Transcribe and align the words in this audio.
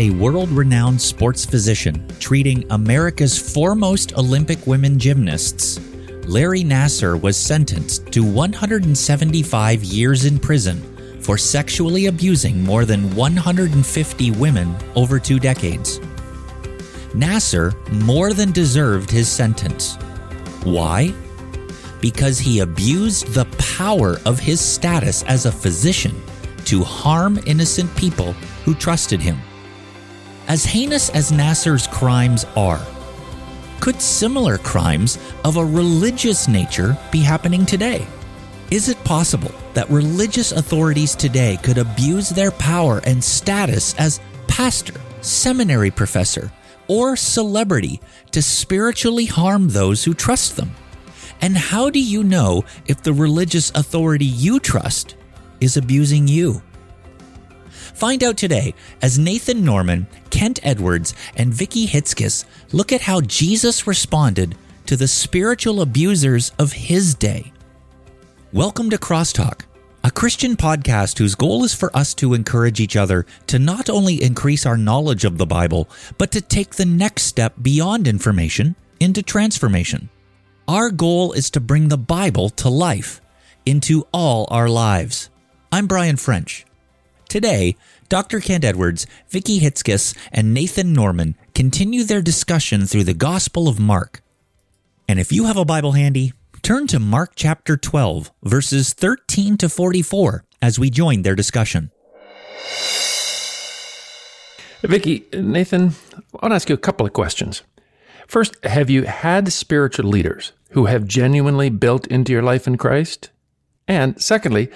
a 0.00 0.08
world 0.12 0.48
renowned 0.48 0.98
sports 0.98 1.44
physician 1.44 2.02
treating 2.18 2.64
America's 2.70 3.38
foremost 3.38 4.16
Olympic 4.16 4.66
women 4.66 4.98
gymnasts, 4.98 5.78
Larry 6.26 6.64
Nassar 6.64 7.20
was 7.20 7.36
sentenced 7.36 8.06
to 8.06 8.24
175 8.24 9.84
years 9.84 10.24
in 10.24 10.38
prison 10.38 10.80
for 11.20 11.36
sexually 11.36 12.06
abusing 12.06 12.64
more 12.64 12.86
than 12.86 13.14
150 13.14 14.30
women 14.30 14.74
over 14.96 15.18
two 15.18 15.38
decades. 15.38 15.98
Nassar 17.12 17.74
more 17.92 18.32
than 18.32 18.52
deserved 18.52 19.10
his 19.10 19.28
sentence. 19.28 19.96
Why? 20.64 21.12
Because 22.00 22.38
he 22.38 22.60
abused 22.60 23.34
the 23.34 23.44
power 23.76 24.16
of 24.24 24.38
his 24.38 24.62
status 24.62 25.24
as 25.24 25.44
a 25.44 25.52
physician 25.52 26.22
to 26.64 26.82
harm 26.82 27.38
innocent 27.44 27.94
people 27.96 28.32
who 28.64 28.74
trusted 28.74 29.20
him. 29.20 29.38
As 30.50 30.64
heinous 30.64 31.10
as 31.10 31.30
Nassar's 31.30 31.86
crimes 31.86 32.44
are, 32.56 32.84
could 33.78 34.02
similar 34.02 34.58
crimes 34.58 35.16
of 35.44 35.56
a 35.56 35.64
religious 35.64 36.48
nature 36.48 36.98
be 37.12 37.20
happening 37.20 37.64
today? 37.64 38.04
Is 38.72 38.88
it 38.88 39.04
possible 39.04 39.52
that 39.74 39.88
religious 39.88 40.50
authorities 40.50 41.14
today 41.14 41.56
could 41.62 41.78
abuse 41.78 42.30
their 42.30 42.50
power 42.50 43.00
and 43.04 43.22
status 43.22 43.94
as 43.94 44.18
pastor, 44.48 45.00
seminary 45.20 45.92
professor, 45.92 46.50
or 46.88 47.14
celebrity 47.14 48.00
to 48.32 48.42
spiritually 48.42 49.26
harm 49.26 49.68
those 49.68 50.02
who 50.02 50.14
trust 50.14 50.56
them? 50.56 50.72
And 51.40 51.56
how 51.56 51.90
do 51.90 52.02
you 52.02 52.24
know 52.24 52.64
if 52.86 53.04
the 53.04 53.12
religious 53.12 53.70
authority 53.76 54.26
you 54.26 54.58
trust 54.58 55.14
is 55.60 55.76
abusing 55.76 56.26
you? 56.26 56.60
Find 57.94 58.22
out 58.22 58.36
today 58.36 58.74
as 59.02 59.18
Nathan 59.18 59.64
Norman, 59.64 60.06
Kent 60.30 60.60
Edwards, 60.62 61.14
and 61.36 61.52
Vicki 61.52 61.86
Hitzges 61.86 62.44
look 62.72 62.92
at 62.92 63.00
how 63.02 63.20
Jesus 63.20 63.86
responded 63.86 64.56
to 64.86 64.96
the 64.96 65.08
spiritual 65.08 65.82
abusers 65.82 66.52
of 66.58 66.72
his 66.72 67.14
day. 67.14 67.52
Welcome 68.52 68.90
to 68.90 68.98
Crosstalk, 68.98 69.62
a 70.02 70.10
Christian 70.10 70.56
podcast 70.56 71.18
whose 71.18 71.34
goal 71.34 71.64
is 71.64 71.74
for 71.74 71.94
us 71.96 72.14
to 72.14 72.34
encourage 72.34 72.80
each 72.80 72.96
other 72.96 73.26
to 73.48 73.58
not 73.58 73.90
only 73.90 74.22
increase 74.22 74.66
our 74.66 74.76
knowledge 74.76 75.24
of 75.24 75.38
the 75.38 75.46
Bible, 75.46 75.88
but 76.16 76.30
to 76.32 76.40
take 76.40 76.76
the 76.76 76.86
next 76.86 77.24
step 77.24 77.54
beyond 77.60 78.08
information 78.08 78.76
into 78.98 79.22
transformation. 79.22 80.08
Our 80.66 80.90
goal 80.90 81.32
is 81.32 81.50
to 81.50 81.60
bring 81.60 81.88
the 81.88 81.98
Bible 81.98 82.50
to 82.50 82.68
life 82.68 83.20
into 83.66 84.06
all 84.12 84.46
our 84.50 84.68
lives. 84.68 85.28
I'm 85.72 85.86
Brian 85.86 86.16
French. 86.16 86.64
Today, 87.30 87.76
Dr. 88.10 88.40
Kent 88.40 88.64
Edwards, 88.64 89.06
Vicki 89.30 89.60
Hitzges, 89.60 90.14
and 90.30 90.52
Nathan 90.52 90.92
Norman 90.92 91.34
continue 91.54 92.04
their 92.04 92.20
discussion 92.20 92.84
through 92.84 93.04
the 93.04 93.14
Gospel 93.14 93.68
of 93.68 93.80
Mark. 93.80 94.20
And 95.08 95.18
if 95.18 95.32
you 95.32 95.46
have 95.46 95.56
a 95.56 95.64
Bible 95.64 95.92
handy, 95.92 96.34
Turn 96.62 96.86
to 96.88 96.98
Mark 96.98 97.32
chapter 97.36 97.76
12, 97.76 98.30
verses 98.42 98.92
13 98.92 99.56
to 99.56 99.68
44 99.68 100.44
as 100.60 100.78
we 100.78 100.90
join 100.90 101.22
their 101.22 101.34
discussion. 101.34 101.90
Vicki, 104.82 105.24
Nathan, 105.32 105.94
I 106.14 106.38
want 106.42 106.52
to 106.52 106.54
ask 106.54 106.68
you 106.68 106.74
a 106.74 106.78
couple 106.78 107.06
of 107.06 107.14
questions. 107.14 107.62
First, 108.28 108.62
have 108.64 108.90
you 108.90 109.04
had 109.04 109.52
spiritual 109.52 110.06
leaders 110.06 110.52
who 110.70 110.84
have 110.84 111.06
genuinely 111.06 111.70
built 111.70 112.06
into 112.08 112.32
your 112.32 112.42
life 112.42 112.66
in 112.66 112.76
Christ? 112.76 113.30
And 113.88 114.20
secondly, 114.20 114.70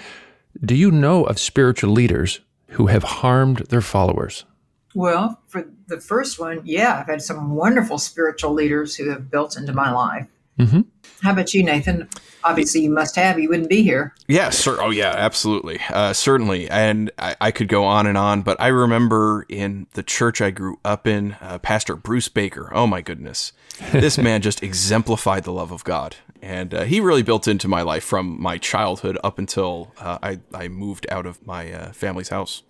do 0.59 0.75
you 0.75 0.91
know 0.91 1.23
of 1.23 1.39
spiritual 1.39 1.91
leaders 1.91 2.39
who 2.75 2.87
have 2.87 3.03
harmed 3.03 3.59
their 3.69 3.81
followers? 3.81 4.45
Well, 4.93 5.41
for 5.47 5.65
the 5.87 5.99
first 5.99 6.39
one, 6.39 6.61
yeah, 6.63 6.99
I've 6.99 7.07
had 7.07 7.21
some 7.21 7.55
wonderful 7.55 7.97
spiritual 7.97 8.53
leaders 8.53 8.95
who 8.95 9.09
have 9.09 9.29
built 9.29 9.57
into 9.57 9.73
my 9.73 9.91
life. 9.91 10.27
Mm-hmm. 10.59 10.81
How 11.21 11.31
about 11.31 11.53
you, 11.53 11.63
Nathan? 11.63 12.07
Obviously, 12.43 12.81
you 12.81 12.89
must 12.89 13.15
have. 13.15 13.39
You 13.39 13.49
wouldn't 13.49 13.69
be 13.69 13.81
here. 13.81 14.13
Yeah, 14.27 14.49
sir. 14.51 14.77
Oh, 14.79 14.89
yeah, 14.89 15.13
absolutely. 15.15 15.79
Uh, 15.89 16.13
certainly. 16.13 16.69
And 16.69 17.11
I, 17.17 17.35
I, 17.41 17.51
could 17.51 17.67
go 17.67 17.83
on 17.83 18.07
and 18.07 18.17
on, 18.17 18.41
but 18.41 18.59
I 18.59 18.67
remember 18.67 19.45
in 19.49 19.87
the 19.93 20.03
church 20.03 20.41
I 20.41 20.51
grew 20.51 20.79
up 20.85 21.07
in, 21.07 21.35
uh, 21.41 21.59
Pastor 21.59 21.95
Bruce 21.95 22.29
Baker. 22.29 22.69
Oh, 22.73 22.87
my 22.87 23.01
goodness. 23.01 23.51
This 23.91 24.17
man 24.17 24.41
just 24.41 24.63
exemplified 24.63 25.43
the 25.43 25.51
love 25.51 25.71
of 25.71 25.83
God. 25.83 26.15
And 26.41 26.73
uh, 26.73 26.83
he 26.83 27.01
really 27.01 27.23
built 27.23 27.47
into 27.47 27.67
my 27.67 27.81
life 27.81 28.03
from 28.03 28.41
my 28.41 28.57
childhood 28.57 29.17
up 29.23 29.39
until 29.39 29.91
uh, 29.99 30.19
I, 30.21 30.39
I 30.53 30.67
moved 30.69 31.07
out 31.09 31.25
of 31.25 31.45
my 31.45 31.73
uh, 31.73 31.91
family's 31.91 32.29
house. 32.29 32.63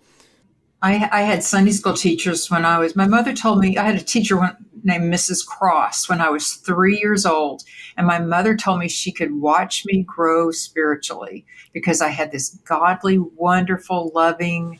I, 0.86 1.08
I, 1.10 1.22
had 1.22 1.42
Sunday 1.42 1.72
school 1.72 1.94
teachers 1.94 2.48
when 2.48 2.64
I 2.64 2.78
was, 2.78 2.94
my 2.94 3.08
mother 3.08 3.32
told 3.32 3.58
me 3.58 3.76
I 3.76 3.82
had 3.82 3.96
a 3.96 4.04
teacher 4.04 4.56
named 4.84 5.12
Mrs. 5.12 5.44
Cross 5.44 6.08
when 6.08 6.20
I 6.20 6.30
was 6.30 6.52
three 6.54 7.00
years 7.00 7.26
old. 7.26 7.64
And 7.96 8.06
my 8.06 8.20
mother 8.20 8.56
told 8.56 8.78
me 8.78 8.88
she 8.88 9.10
could 9.10 9.32
watch 9.34 9.84
me 9.84 10.04
grow 10.04 10.52
spiritually 10.52 11.44
because 11.72 12.00
I 12.00 12.10
had 12.10 12.30
this 12.30 12.50
godly, 12.64 13.18
wonderful, 13.18 14.12
loving 14.14 14.78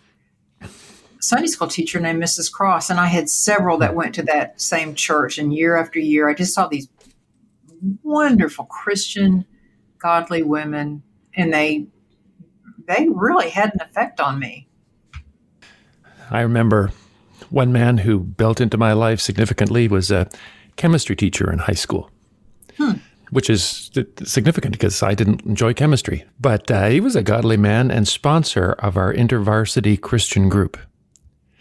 Sunday 1.19 1.49
school 1.49 1.67
teacher 1.67 1.99
named 1.99 2.23
Mrs. 2.23 2.53
Cross. 2.53 2.89
And 2.89 3.01
I 3.01 3.07
had 3.07 3.29
several 3.29 3.77
that 3.79 3.97
went 3.97 4.15
to 4.15 4.23
that 4.27 4.61
same 4.61 4.95
church. 4.95 5.39
And 5.39 5.53
year 5.53 5.77
after 5.77 5.99
year, 5.99 6.29
I 6.29 6.35
just 6.35 6.55
saw 6.55 6.69
these 6.69 6.89
wonderful 8.05 8.67
Christian, 8.67 9.45
godly 9.99 10.45
women. 10.45 11.03
And 11.35 11.53
they, 11.53 11.89
they 12.87 13.09
really 13.11 13.51
had 13.51 13.73
an 13.75 13.81
effect 13.81 14.21
on 14.21 14.39
me 14.39 14.69
I 16.31 16.41
remember 16.41 16.91
one 17.51 17.73
man 17.73 17.99
who 17.99 18.21
built 18.21 18.61
into 18.61 18.77
my 18.77 18.93
life 18.93 19.21
significantly 19.21 19.89
was 19.89 20.11
a 20.11 20.29
chemistry 20.77 21.17
teacher 21.17 21.53
in 21.53 21.61
high 21.61 21.73
school, 21.73 22.11
hmm. 22.77 22.93
which 23.31 23.49
is 23.49 23.91
significant 24.25 24.73
because 24.73 25.03
I 25.03 25.15
didn't 25.15 25.45
enjoy 25.45 25.75
chemistry. 25.75 26.25
But 26.41 26.71
uh, 26.71 26.89
he 26.89 27.01
was 27.01 27.17
a 27.17 27.23
godly 27.23 27.57
man 27.57 27.91
and 27.91 28.07
sponsor 28.07 28.73
of 28.73 28.97
our 28.97 29.13
InterVarsity 29.13 30.01
Christian 30.01 30.49
group. 30.49 30.77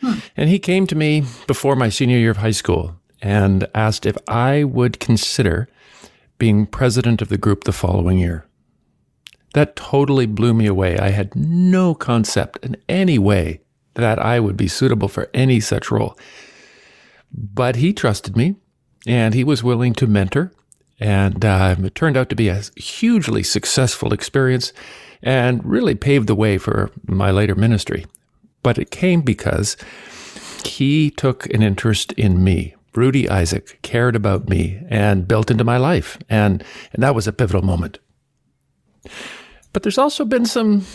Hmm. 0.01 0.19
And 0.35 0.49
he 0.49 0.59
came 0.59 0.87
to 0.87 0.95
me 0.95 1.23
before 1.47 1.75
my 1.75 1.89
senior 1.89 2.17
year 2.17 2.31
of 2.31 2.37
high 2.37 2.51
school 2.51 2.95
and 3.21 3.67
asked 3.73 4.05
if 4.05 4.17
I 4.27 4.63
would 4.63 4.99
consider 4.99 5.67
being 6.37 6.65
president 6.65 7.21
of 7.21 7.29
the 7.29 7.37
group 7.37 7.63
the 7.63 7.71
following 7.71 8.17
year. 8.17 8.45
That 9.53 9.77
totally 9.77 10.25
blew 10.25 10.53
me 10.53 10.65
away. 10.65 10.99
I 10.99 11.11
had 11.11 11.33
no 11.33 11.95
concept 11.95 12.59
in 12.65 12.75
any 12.89 13.17
way 13.17 13.61
that 13.95 14.19
I 14.19 14.39
would 14.39 14.55
be 14.55 14.67
suitable 14.67 15.07
for 15.07 15.29
any 15.33 15.59
such 15.59 15.91
role. 15.91 16.17
But 17.33 17.77
he 17.77 17.93
trusted 17.93 18.37
me 18.37 18.55
and 19.05 19.33
he 19.33 19.43
was 19.43 19.63
willing 19.63 19.93
to 19.95 20.07
mentor. 20.07 20.51
And 20.99 21.43
uh, 21.43 21.75
it 21.83 21.95
turned 21.95 22.15
out 22.15 22.29
to 22.29 22.35
be 22.35 22.47
a 22.47 22.61
hugely 22.77 23.43
successful 23.43 24.13
experience 24.13 24.71
and 25.21 25.65
really 25.65 25.95
paved 25.95 26.27
the 26.27 26.35
way 26.35 26.57
for 26.57 26.91
my 27.07 27.31
later 27.31 27.55
ministry. 27.55 28.05
But 28.63 28.77
it 28.77 28.91
came 28.91 29.21
because 29.21 29.75
he 30.63 31.11
took 31.11 31.51
an 31.53 31.61
interest 31.61 32.13
in 32.13 32.43
me. 32.43 32.75
Rudy 32.95 33.29
Isaac 33.29 33.79
cared 33.81 34.15
about 34.15 34.47
me 34.47 34.81
and 34.89 35.27
built 35.27 35.51
into 35.51 35.65
my 35.65 35.77
life. 35.77 36.17
And, 36.29 36.63
and 36.93 37.03
that 37.03 37.15
was 37.15 37.27
a 37.27 37.33
pivotal 37.33 37.61
moment. 37.61 37.99
But 39.73 39.83
there's 39.83 39.97
also 39.97 40.23
been 40.23 40.45
some 40.45 40.85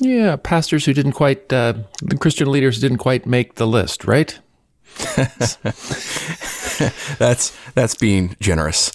yeah, 0.00 0.36
pastors 0.36 0.84
who 0.84 0.94
didn't 0.94 1.12
quite, 1.12 1.52
uh, 1.52 1.74
the 2.02 2.16
Christian 2.16 2.50
leaders 2.50 2.80
didn't 2.80 2.98
quite 2.98 3.26
make 3.26 3.54
the 3.56 3.66
list, 3.66 4.04
right? 4.04 4.38
that's 7.18 7.56
that's 7.74 7.94
being 7.94 8.36
generous. 8.40 8.92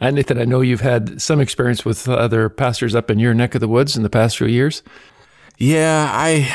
and 0.00 0.16
Nathan, 0.16 0.38
I 0.38 0.44
know 0.44 0.60
you've 0.62 0.80
had 0.80 1.20
some 1.20 1.40
experience 1.40 1.84
with 1.84 2.08
other 2.08 2.48
pastors 2.48 2.94
up 2.94 3.10
in 3.10 3.18
your 3.18 3.34
neck 3.34 3.54
of 3.54 3.60
the 3.60 3.68
woods 3.68 3.96
in 3.96 4.02
the 4.02 4.10
past 4.10 4.38
few 4.38 4.46
years. 4.46 4.82
Yeah, 5.58 6.10
I, 6.12 6.46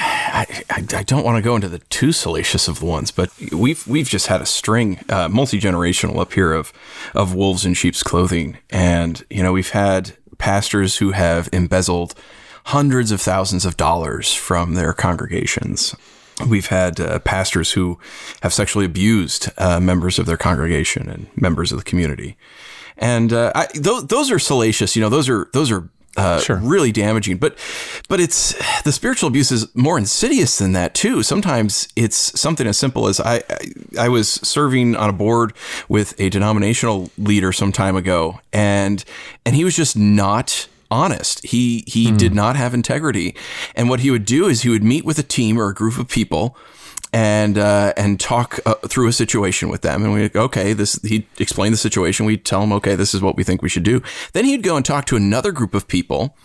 I, 0.70 0.86
I 0.96 1.04
don't 1.04 1.24
want 1.24 1.38
to 1.38 1.42
go 1.42 1.56
into 1.56 1.68
the 1.68 1.80
too 1.80 2.12
salacious 2.12 2.68
of 2.68 2.80
the 2.80 2.86
ones, 2.86 3.10
but 3.10 3.32
we've 3.52 3.86
we've 3.88 4.08
just 4.08 4.28
had 4.28 4.42
a 4.42 4.46
string, 4.46 5.00
uh, 5.10 5.28
multi 5.28 5.60
generational 5.60 6.20
up 6.20 6.34
here 6.34 6.54
of 6.54 6.72
of 7.16 7.34
wolves 7.34 7.66
in 7.66 7.74
sheep's 7.74 8.04
clothing, 8.04 8.60
and 8.70 9.26
you 9.30 9.42
know 9.42 9.54
we've 9.54 9.72
had 9.72 10.14
pastors 10.38 10.98
who 10.98 11.12
have 11.12 11.50
embezzled 11.52 12.14
hundreds 12.66 13.12
of 13.12 13.22
thousands 13.22 13.66
of 13.66 13.78
dollars 13.78 14.34
from 14.34 14.76
their 14.76 14.94
congregations. 14.94 15.96
We've 16.48 16.68
had 16.68 17.00
uh, 17.00 17.20
pastors 17.20 17.74
who 17.74 18.00
have 18.42 18.54
sexually 18.54 18.86
abused 18.86 19.50
uh, 19.58 19.80
members 19.80 20.18
of 20.18 20.26
their 20.26 20.38
congregation 20.38 21.10
and 21.10 21.28
members 21.36 21.72
of 21.72 21.78
the 21.78 21.84
community, 21.84 22.38
and 22.98 23.32
uh, 23.32 23.52
I, 23.54 23.66
th- 23.68 24.04
those 24.08 24.32
are 24.32 24.40
salacious. 24.40 24.96
You 24.96 25.02
know, 25.02 25.10
those 25.10 25.30
are 25.30 25.50
those 25.54 25.72
are 25.72 25.90
uh, 26.18 26.40
sure. 26.40 26.58
really 26.58 26.92
damaging. 26.92 27.38
But 27.38 27.58
but 28.10 28.20
it's 28.20 28.54
the 28.84 28.92
spiritual 28.92 29.28
abuse 29.28 29.52
is 29.52 29.74
more 29.76 29.98
insidious 29.98 30.58
than 30.58 30.74
that 30.74 30.94
too. 30.94 31.24
Sometimes 31.24 31.88
it's 31.96 32.40
something 32.40 32.68
as 32.68 32.78
simple 32.78 33.08
as 33.08 33.20
I, 33.20 33.36
I 33.38 33.58
I, 34.00 34.10
was 34.10 34.30
serving 34.30 34.96
on 34.96 35.10
a 35.10 35.14
board 35.14 35.54
with 35.88 36.20
a 36.20 36.30
denominational 36.30 37.10
leader 37.18 37.52
some 37.52 37.72
time 37.72 37.96
ago, 37.96 38.40
and 38.52 39.04
and 39.46 39.56
he 39.56 39.64
was 39.64 39.76
just 39.76 39.96
not 39.96 40.68
honest. 40.92 41.44
He 41.46 41.84
he 41.88 42.12
mm. 42.12 42.18
did 42.18 42.36
not 42.36 42.56
have 42.56 42.74
integrity. 42.74 43.36
And 43.76 43.90
what 43.90 44.02
he 44.02 44.12
would 44.12 44.26
do 44.26 44.48
is 44.48 44.62
he 44.62 44.70
would 44.70 44.84
meet 44.84 45.06
with 45.06 45.18
a 45.18 45.24
team 45.24 45.58
or 45.58 45.70
a 45.70 45.74
group 45.74 45.98
of 45.98 46.08
people 46.08 46.56
and 47.14 47.58
uh, 47.58 47.94
and 47.98 48.20
talk 48.20 48.60
uh, 48.66 48.76
through 48.88 49.08
a 49.08 49.14
situation 49.14 49.70
with 49.70 49.82
them. 49.82 50.04
And 50.04 50.14
we 50.14 50.30
okay, 50.34 50.74
this 50.74 51.00
he 51.02 51.28
explained 51.40 51.74
the 51.74 51.78
situation. 51.78 52.26
We 52.26 52.38
tell 52.38 52.64
him, 52.64 52.72
okay, 52.74 52.96
this 52.96 53.14
is 53.14 53.22
what 53.22 53.36
we 53.36 53.44
think 53.44 53.62
we 53.62 53.70
should 53.70 53.84
do. 53.84 54.02
Then 54.34 54.46
he'd 54.46 54.64
go 54.64 54.76
and 54.76 54.86
talk 54.86 55.06
to 55.06 55.16
another 55.16 55.52
group 55.52 55.74
of 55.74 55.88
people, 55.88 56.38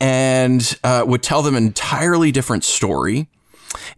and 0.00 0.78
uh, 0.84 1.04
would 1.06 1.22
tell 1.22 1.42
them 1.42 1.54
an 1.54 1.64
entirely 1.64 2.32
different 2.32 2.64
story. 2.64 3.28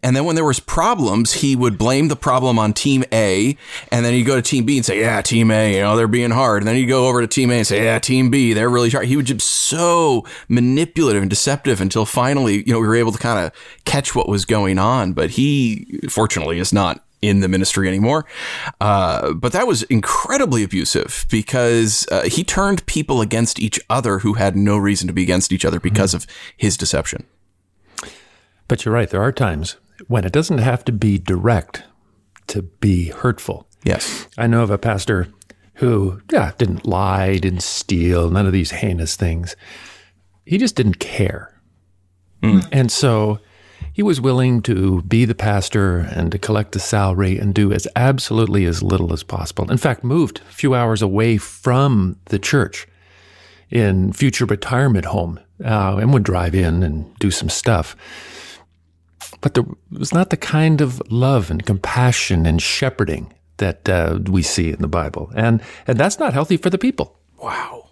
And 0.03 0.15
then 0.15 0.25
when 0.25 0.37
there 0.37 0.45
was 0.45 0.61
problems, 0.61 1.35
he 1.35 1.57
would 1.57 1.79
blame 1.79 2.09
the 2.09 2.17
problem 2.17 2.59
on 2.59 2.73
team 2.73 3.05
A, 3.13 3.57
and 3.91 4.05
then 4.05 4.13
he'd 4.13 4.25
go 4.25 4.37
to 4.37 4.43
team 4.43 4.65
B 4.65 4.77
and 4.77 4.85
say, 4.85 5.01
"Yeah, 5.01 5.21
team 5.23 5.51
A, 5.51 5.75
you 5.75 5.81
know, 5.81 5.97
they're 5.97 6.09
being 6.09 6.31
hard." 6.31 6.63
And 6.63 6.69
then 6.69 6.77
he'd 6.77 6.87
go 6.87 7.09
over 7.09 7.21
to 7.21 7.27
team 7.27 7.51
A 7.51 7.55
and 7.55 7.67
say, 7.67 7.85
"Yeah, 7.85 7.99
team 7.99 8.31
B, 8.31 8.53
they're 8.53 8.71
really 8.71 8.91
sharp." 8.91 9.05
He 9.05 9.17
would 9.17 9.27
just 9.27 9.47
so 9.47 10.27
manipulative 10.49 11.23
and 11.23 11.31
deceptive 11.31 11.81
until 11.81 12.07
finally, 12.07 12.65
you 12.67 12.73
know, 12.73 12.81
we 12.81 12.87
were 12.87 12.97
able 12.97 13.13
to 13.13 13.19
kind 13.19 13.45
of 13.45 13.53
catch 13.85 14.15
what 14.15 14.29
was 14.29 14.45
going 14.45 14.79
on. 14.79 15.13
But 15.13 15.31
he, 15.31 16.01
fortunately, 16.09 16.59
is 16.59 16.73
not 16.73 17.05
in 17.29 17.41
the 17.41 17.49
ministry 17.49 17.89
anymore. 17.89 18.27
Uh, 18.81 19.33
but 19.33 19.53
that 19.53 19.67
was 19.67 19.83
incredibly 19.85 20.63
abusive 20.63 21.27
because 21.31 22.07
uh, 22.11 22.23
he 22.25 22.45
turned 22.45 22.85
people 22.87 23.21
against 23.21 23.59
each 23.59 23.81
other 23.89 24.21
who 24.21 24.35
had 24.35 24.57
no 24.57 24.77
reason 24.77 25.07
to 25.07 25.13
be 25.13 25.23
against 25.23 25.53
each 25.53 25.65
other 25.65 25.81
because 25.81 26.15
mm-hmm. 26.15 26.29
of 26.29 26.55
his 26.57 26.77
deception. 26.77 27.25
But 28.69 28.85
you're 28.85 28.95
right. 28.95 29.09
There 29.09 29.23
are 29.23 29.33
times 29.33 29.77
when 30.09 30.25
it 30.25 30.33
doesn't 30.33 30.59
have 30.59 30.85
to 30.87 30.93
be 30.93 31.19
direct 31.19 31.83
to 32.49 32.63
be 32.63 33.09
hurtful. 33.09 33.69
Yes. 33.85 34.29
I 34.39 34.47
know 34.47 34.63
of 34.63 34.71
a 34.71 34.79
pastor 34.79 35.29
who, 35.75 36.21
yeah, 36.33 36.53
didn't 36.57 36.87
lie, 36.87 37.39
didn't 37.39 37.63
steal, 37.63 38.31
none 38.31 38.47
of 38.47 38.53
these 38.53 38.71
heinous 38.71 39.17
things. 39.17 39.57
He 40.47 40.59
just 40.59 40.77
didn't 40.77 40.99
care. 40.99 41.61
Mm. 42.43 42.67
And 42.71 42.93
so 42.93 43.41
he 43.93 44.03
was 44.03 44.21
willing 44.21 44.63
to 44.63 45.03
be 45.03 45.25
the 45.25 45.35
pastor 45.35 45.99
and 45.99 46.31
to 46.33 46.39
collect 46.39 46.73
the 46.73 46.81
salary 46.81 47.39
and 47.39 47.55
do 47.55 47.73
as 47.73 47.89
absolutely 47.97 48.65
as 48.65 48.83
little 48.83 49.13
as 49.13 49.23
possible. 49.23 49.71
In 49.71 49.79
fact, 49.79 50.05
moved 50.05 50.41
a 50.49 50.53
few 50.53 50.75
hours 50.75 51.01
away 51.01 51.37
from 51.39 52.19
the 52.27 52.39
church 52.39 52.87
in 53.71 54.13
future 54.13 54.47
retirement 54.47 55.07
home 55.07 55.41
uh, 55.65 55.97
and 55.97 56.13
would 56.13 56.23
drive 56.23 56.55
in 56.55 56.83
and 56.83 57.17
do 57.19 57.31
some 57.31 57.49
stuff. 57.49 57.97
But 59.45 59.53
there 59.53 59.65
was 59.91 60.15
not 60.15 60.31
the 60.31 60.39
kind 60.39 60.81
of 60.81 61.03
love 61.13 61.51
and 61.51 61.67
compassion 61.67 62.47
and 62.47 62.63
shepherding 62.63 63.31
that 63.59 63.87
uh, 63.87 64.19
we 64.25 64.43
see 64.43 64.71
in 64.71 64.81
the 64.81 64.89
Bible. 64.89 65.31
And, 65.37 65.61
and 65.87 65.99
that's 65.99 66.19
not 66.19 66.33
healthy 66.33 66.57
for 66.57 66.71
the 66.71 66.79
people. 66.79 67.19
Wow. 67.37 67.91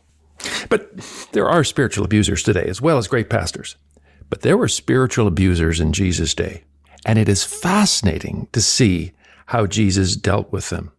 But 0.70 0.96
there 1.32 1.50
are 1.50 1.62
spiritual 1.62 2.06
abusers 2.06 2.43
today, 2.43 2.64
as 2.64 2.81
well 2.81 2.96
as 2.96 3.06
great 3.06 3.28
pastors. 3.28 3.76
But 4.31 4.40
there 4.40 4.56
were 4.56 4.66
spiritual 4.66 5.26
abusers 5.26 5.78
in 5.78 5.93
Jesus' 5.93 6.34
day. 6.34 6.64
And 7.04 7.19
it 7.19 7.28
is 7.28 7.44
fascinating 7.44 8.49
to 8.52 8.62
see 8.62 9.12
how 9.44 9.66
Jesus 9.66 10.16
dealt 10.16 10.50
with 10.52 10.70
them. 10.70 10.90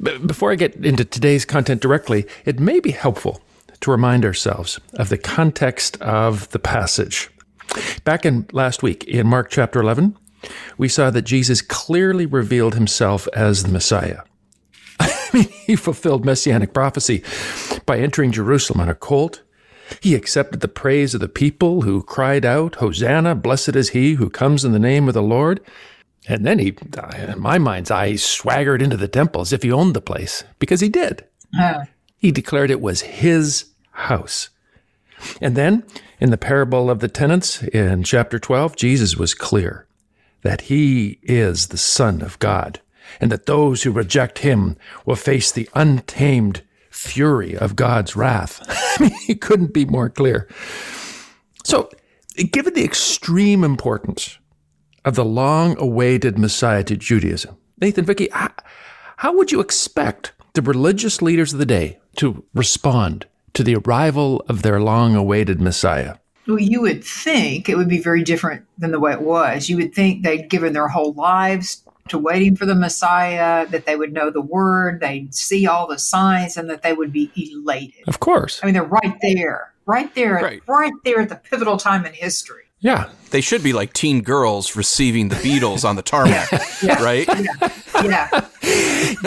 But 0.00 0.26
before 0.26 0.50
I 0.50 0.56
get 0.56 0.84
into 0.84 1.04
today's 1.04 1.44
content 1.44 1.80
directly, 1.80 2.26
it 2.44 2.58
may 2.58 2.80
be 2.80 2.90
helpful 2.90 3.40
to 3.82 3.92
remind 3.92 4.24
ourselves 4.24 4.80
of 4.94 5.10
the 5.10 5.18
context 5.18 5.96
of 6.02 6.48
the 6.50 6.58
passage. 6.58 7.30
Back 8.04 8.24
in 8.24 8.46
last 8.52 8.82
week 8.82 9.04
in 9.04 9.26
Mark 9.26 9.50
chapter 9.50 9.80
11, 9.80 10.16
we 10.78 10.88
saw 10.88 11.10
that 11.10 11.22
Jesus 11.22 11.62
clearly 11.62 12.26
revealed 12.26 12.74
himself 12.74 13.28
as 13.34 13.62
the 13.62 13.72
Messiah. 13.72 14.20
I 15.00 15.28
mean, 15.32 15.48
he 15.48 15.76
fulfilled 15.76 16.24
messianic 16.24 16.72
prophecy 16.72 17.22
by 17.84 17.98
entering 17.98 18.32
Jerusalem 18.32 18.80
on 18.80 18.88
a 18.88 18.94
colt. 18.94 19.42
He 20.00 20.14
accepted 20.14 20.60
the 20.60 20.68
praise 20.68 21.14
of 21.14 21.20
the 21.20 21.28
people 21.28 21.82
who 21.82 22.02
cried 22.02 22.44
out, 22.44 22.76
Hosanna, 22.76 23.34
blessed 23.34 23.76
is 23.76 23.90
he 23.90 24.14
who 24.14 24.30
comes 24.30 24.64
in 24.64 24.72
the 24.72 24.78
name 24.78 25.08
of 25.08 25.14
the 25.14 25.22
Lord. 25.22 25.60
And 26.28 26.44
then 26.44 26.58
he, 26.58 26.76
in 27.16 27.40
my 27.40 27.58
mind's 27.58 27.90
eye, 27.90 28.16
swaggered 28.16 28.82
into 28.82 28.96
the 28.96 29.06
temple 29.06 29.42
as 29.42 29.52
if 29.52 29.62
he 29.62 29.70
owned 29.70 29.94
the 29.94 30.00
place, 30.00 30.42
because 30.58 30.80
he 30.80 30.88
did. 30.88 31.24
Uh. 31.58 31.84
He 32.18 32.32
declared 32.32 32.70
it 32.70 32.80
was 32.80 33.02
his 33.02 33.66
house. 33.92 34.48
And 35.40 35.56
then 35.56 35.84
in 36.20 36.30
the 36.30 36.38
parable 36.38 36.90
of 36.90 37.00
the 37.00 37.08
tenants 37.08 37.62
in 37.62 38.02
chapter 38.02 38.38
12, 38.38 38.76
Jesus 38.76 39.16
was 39.16 39.34
clear 39.34 39.86
that 40.42 40.62
he 40.62 41.18
is 41.22 41.68
the 41.68 41.78
Son 41.78 42.22
of 42.22 42.38
God 42.38 42.80
and 43.20 43.30
that 43.30 43.46
those 43.46 43.82
who 43.82 43.92
reject 43.92 44.40
him 44.40 44.76
will 45.04 45.16
face 45.16 45.50
the 45.50 45.68
untamed 45.74 46.62
fury 46.90 47.56
of 47.56 47.76
God's 47.76 48.16
wrath. 48.16 48.62
I 48.68 49.02
mean, 49.02 49.18
he 49.26 49.34
couldn't 49.34 49.72
be 49.72 49.84
more 49.84 50.08
clear. 50.08 50.48
So, 51.64 51.90
given 52.52 52.74
the 52.74 52.84
extreme 52.84 53.64
importance 53.64 54.38
of 55.04 55.14
the 55.14 55.24
long 55.24 55.78
awaited 55.78 56.38
Messiah 56.38 56.84
to 56.84 56.96
Judaism, 56.96 57.56
Nathan, 57.80 58.04
Vicki, 58.04 58.28
how 58.32 59.34
would 59.36 59.52
you 59.52 59.60
expect 59.60 60.32
the 60.54 60.62
religious 60.62 61.20
leaders 61.20 61.52
of 61.52 61.58
the 61.58 61.66
day 61.66 61.98
to 62.16 62.44
respond 62.54 63.26
to 63.56 63.64
the 63.64 63.74
arrival 63.74 64.44
of 64.48 64.60
their 64.60 64.78
long 64.78 65.16
awaited 65.16 65.62
Messiah? 65.62 66.16
Well, 66.46 66.60
you 66.60 66.82
would 66.82 67.02
think 67.02 67.68
it 67.68 67.76
would 67.76 67.88
be 67.88 68.00
very 68.00 68.22
different 68.22 68.66
than 68.76 68.92
the 68.92 69.00
way 69.00 69.12
it 69.12 69.22
was. 69.22 69.70
You 69.70 69.78
would 69.78 69.94
think 69.94 70.22
they'd 70.22 70.50
given 70.50 70.74
their 70.74 70.88
whole 70.88 71.14
lives 71.14 71.82
to 72.08 72.18
waiting 72.18 72.54
for 72.54 72.66
the 72.66 72.74
Messiah, 72.74 73.66
that 73.66 73.86
they 73.86 73.96
would 73.96 74.12
know 74.12 74.30
the 74.30 74.42
word, 74.42 75.00
they'd 75.00 75.34
see 75.34 75.66
all 75.66 75.88
the 75.88 75.98
signs, 75.98 76.56
and 76.56 76.70
that 76.70 76.82
they 76.82 76.92
would 76.92 77.12
be 77.12 77.32
elated. 77.34 78.06
Of 78.06 78.20
course. 78.20 78.60
I 78.62 78.66
mean, 78.66 78.74
they're 78.74 78.84
right 78.84 79.16
there, 79.22 79.72
right 79.86 80.14
there, 80.14 80.34
right, 80.34 80.62
right 80.68 80.92
there 81.04 81.20
at 81.20 81.30
the 81.30 81.36
pivotal 81.36 81.78
time 81.78 82.04
in 82.04 82.12
history. 82.12 82.64
Yeah. 82.80 83.08
They 83.30 83.40
should 83.40 83.62
be 83.62 83.72
like 83.72 83.92
teen 83.92 84.20
girls 84.20 84.76
receiving 84.76 85.30
the 85.30 85.36
Beatles 85.36 85.84
on 85.88 85.96
the 85.96 86.02
tarmac, 86.02 86.48
yeah. 86.82 87.02
right? 87.02 87.26
Yeah. 87.26 87.72
yeah. 88.04 88.48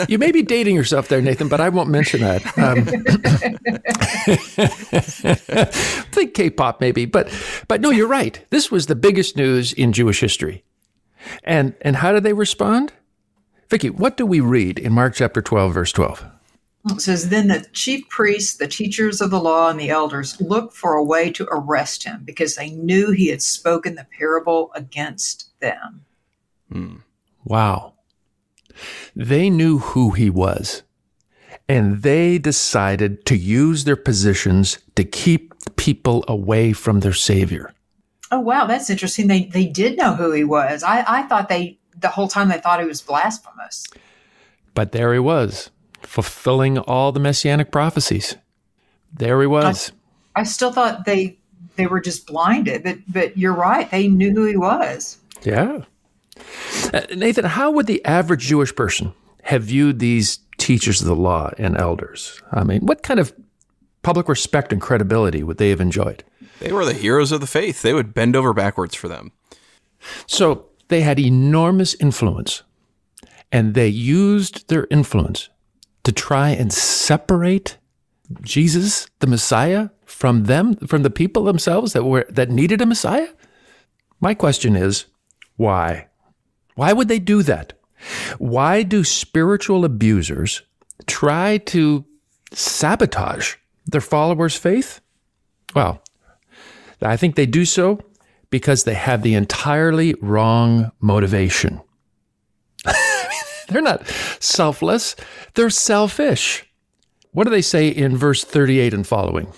You 0.07 0.18
may 0.18 0.31
be 0.31 0.42
dating 0.42 0.75
yourself 0.75 1.07
there, 1.07 1.21
Nathan, 1.21 1.48
but 1.48 1.62
I 1.62 1.69
won't 1.69 1.89
mention 1.89 2.21
that. 2.21 2.57
Um, 2.57 2.86
think 6.12 6.33
K-pop, 6.33 6.81
maybe, 6.81 7.06
but 7.06 7.31
but 7.68 7.81
no, 7.81 7.89
you're 7.89 8.07
right. 8.07 8.44
This 8.50 8.71
was 8.71 8.88
the 8.88 8.95
biggest 8.95 9.36
news 9.36 9.74
in 9.74 9.94
Jewish 9.94 10.19
history, 10.19 10.63
and 11.44 11.75
and 11.81 11.98
how 11.98 12.12
did 12.12 12.24
they 12.24 12.34
respond? 12.34 12.93
Vicki, 13.70 13.89
what 13.89 14.17
do 14.17 14.25
we 14.25 14.39
read 14.39 14.79
in 14.79 14.93
Mark 14.93 15.13
chapter 15.13 15.41
12, 15.41 15.74
verse 15.74 15.91
12? 15.91 16.25
It 16.86 17.01
says, 17.01 17.29
Then 17.29 17.50
the 17.50 17.65
chief 17.74 18.08
priests, 18.10 18.58
the 18.58 18.67
teachers 18.67 19.22
of 19.22 19.29
the 19.29 19.39
law, 19.39 19.70
and 19.70 19.79
the 19.79 19.89
elders 19.89 20.39
looked 20.41 20.75
for 20.75 20.96
a 20.96 21.03
way 21.03 21.32
to 21.32 21.48
arrest 21.51 22.03
him 22.03 22.24
because 22.24 22.55
they 22.55 22.72
knew 22.72 23.12
he 23.12 23.27
had 23.27 23.41
spoken 23.41 23.96
the 23.96 24.08
parable 24.17 24.72
against 24.74 25.50
them. 25.60 26.05
Hmm. 26.72 26.96
Wow. 27.43 27.93
They 29.15 29.50
knew 29.50 29.79
who 29.79 30.12
he 30.12 30.29
was, 30.29 30.83
and 31.67 32.01
they 32.01 32.38
decided 32.38 33.25
to 33.25 33.36
use 33.36 33.83
their 33.83 33.95
positions 33.95 34.79
to 34.95 35.03
keep 35.03 35.53
people 35.75 36.24
away 36.27 36.74
from 36.74 37.01
their 37.01 37.13
Savior. 37.13 37.74
Oh, 38.31 38.39
wow. 38.39 38.65
That's 38.65 38.89
interesting. 38.89 39.27
They, 39.27 39.45
they 39.45 39.65
did 39.65 39.98
know 39.98 40.13
who 40.13 40.31
he 40.31 40.43
was. 40.43 40.83
I, 40.83 41.03
I 41.07 41.24
thought 41.24 41.50
they, 41.50 41.79
the 41.98 42.09
whole 42.09 42.27
time, 42.27 42.50
they 42.50 42.59
thought 42.59 42.79
he 42.79 42.86
was 42.86 43.01
blasphemous. 43.01 43.88
But 44.74 44.91
there 44.91 45.13
he 45.13 45.19
was 45.19 45.71
fulfilling 46.01 46.77
all 46.77 47.12
the 47.12 47.19
messianic 47.19 47.71
prophecies. 47.71 48.36
There 49.13 49.41
he 49.41 49.48
was. 49.48 49.91
I, 50.36 50.41
I 50.41 50.43
still 50.43 50.71
thought 50.71 51.05
they 51.05 51.38
they 51.75 51.88
were 51.88 52.01
just 52.01 52.27
blinded, 52.27 52.83
but 52.83 52.98
but 53.07 53.38
you're 53.38 53.53
right. 53.53 53.89
They 53.89 54.07
knew 54.07 54.31
who 54.31 54.45
he 54.45 54.57
was. 54.57 55.17
Yeah. 55.43 55.83
Uh, 56.93 57.01
Nathan, 57.15 57.46
how 57.46 57.72
would 57.72 57.88
the 57.88 58.03
average 58.05 58.48
Jewish 58.48 58.75
person 58.75 59.13
have 59.43 59.63
viewed 59.63 60.00
these 60.00 60.39
teachers 60.58 61.01
of 61.01 61.08
the 61.08 61.15
law 61.15 61.51
and 61.58 61.77
elders? 61.77 62.41
I 62.51 62.63
mean, 62.63 62.81
what 62.81 63.03
kind 63.03 63.19
of 63.19 63.34
public 64.01 64.27
respect 64.27 64.72
and 64.74 64.81
credibility 64.81 65.43
would 65.43 65.58
they 65.58 65.69
have 65.69 65.81
enjoyed? 65.81 66.24
They 66.60 66.72
were 66.72 66.86
the 66.86 66.93
heroes 66.93 67.31
of 67.31 67.41
the 67.41 67.48
faith. 67.48 67.81
They 67.81 67.93
would 67.93 68.13
bend 68.13 68.36
over 68.36 68.53
backwards 68.53 68.96
for 68.96 69.08
them. 69.08 69.31
So 70.27 70.69
they 70.88 71.01
had 71.01 71.19
enormous 71.19 71.93
influence, 71.96 72.63
and 73.51 73.74
they 73.74 73.88
used 73.88 74.67
their 74.67 74.88
influence 74.89 75.50
to 76.03 76.12
try 76.12 76.50
and 76.50 76.72
separate 76.74 77.77
Jesus, 78.41 79.10
the 79.19 79.27
Messiah, 79.27 79.89
from 80.05 80.46
them, 80.46 80.75
from 80.75 81.03
the 81.03 81.10
people 81.10 81.43
themselves 81.43 81.93
that 81.93 82.03
were 82.03 82.25
that 82.29 82.50
needed 82.50 82.81
a 82.81 82.86
Messiah? 82.86 83.29
My 84.19 84.34
question 84.34 84.75
is, 84.75 85.05
why? 85.55 86.08
Why 86.79 86.93
would 86.93 87.09
they 87.09 87.19
do 87.19 87.43
that? 87.43 87.74
Why 88.38 88.83
do 88.83 89.03
spiritual 89.03 89.83
abusers 89.83 90.62
try 91.07 91.57
to 91.57 92.05
sabotage 92.53 93.55
their 93.86 94.00
followers' 94.00 94.55
faith? 94.55 95.01
Well, 95.75 96.01
I 97.01 97.17
think 97.17 97.36
they 97.36 97.45
do 97.45 97.65
so 97.65 98.00
because 98.50 98.86
they 98.86 98.93
have 98.93 99.24
the 99.24 99.33
entirely 99.33 100.15
wrong 100.21 100.93
motivation. 101.01 101.81
They're 103.67 103.81
not 103.81 104.07
selfless, 104.39 105.17
they're 105.55 105.69
selfish. 105.69 106.65
What 107.33 107.43
do 107.43 107.50
they 107.50 107.62
say 107.62 107.89
in 107.89 108.15
verse 108.15 108.45
38 108.45 108.93
and 108.93 109.05
following? 109.05 109.51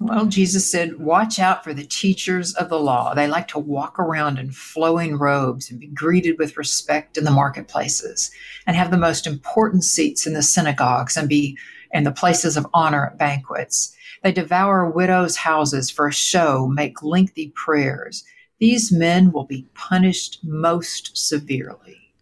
Well, 0.00 0.26
Jesus 0.26 0.70
said, 0.70 1.00
Watch 1.00 1.40
out 1.40 1.64
for 1.64 1.74
the 1.74 1.84
teachers 1.84 2.54
of 2.54 2.68
the 2.68 2.78
law. 2.78 3.14
They 3.14 3.26
like 3.26 3.48
to 3.48 3.58
walk 3.58 3.98
around 3.98 4.38
in 4.38 4.52
flowing 4.52 5.18
robes 5.18 5.70
and 5.70 5.80
be 5.80 5.88
greeted 5.88 6.38
with 6.38 6.56
respect 6.56 7.16
in 7.16 7.24
the 7.24 7.32
marketplaces 7.32 8.30
and 8.66 8.76
have 8.76 8.92
the 8.92 8.96
most 8.96 9.26
important 9.26 9.82
seats 9.82 10.26
in 10.26 10.34
the 10.34 10.42
synagogues 10.42 11.16
and 11.16 11.28
be 11.28 11.58
in 11.92 12.04
the 12.04 12.12
places 12.12 12.56
of 12.56 12.66
honor 12.72 13.06
at 13.06 13.18
banquets. 13.18 13.94
They 14.22 14.30
devour 14.30 14.88
widows' 14.88 15.36
houses 15.36 15.90
for 15.90 16.06
a 16.06 16.12
show, 16.12 16.68
make 16.68 17.02
lengthy 17.02 17.52
prayers. 17.56 18.24
These 18.60 18.92
men 18.92 19.32
will 19.32 19.44
be 19.44 19.66
punished 19.74 20.40
most 20.44 21.16
severely. 21.16 22.12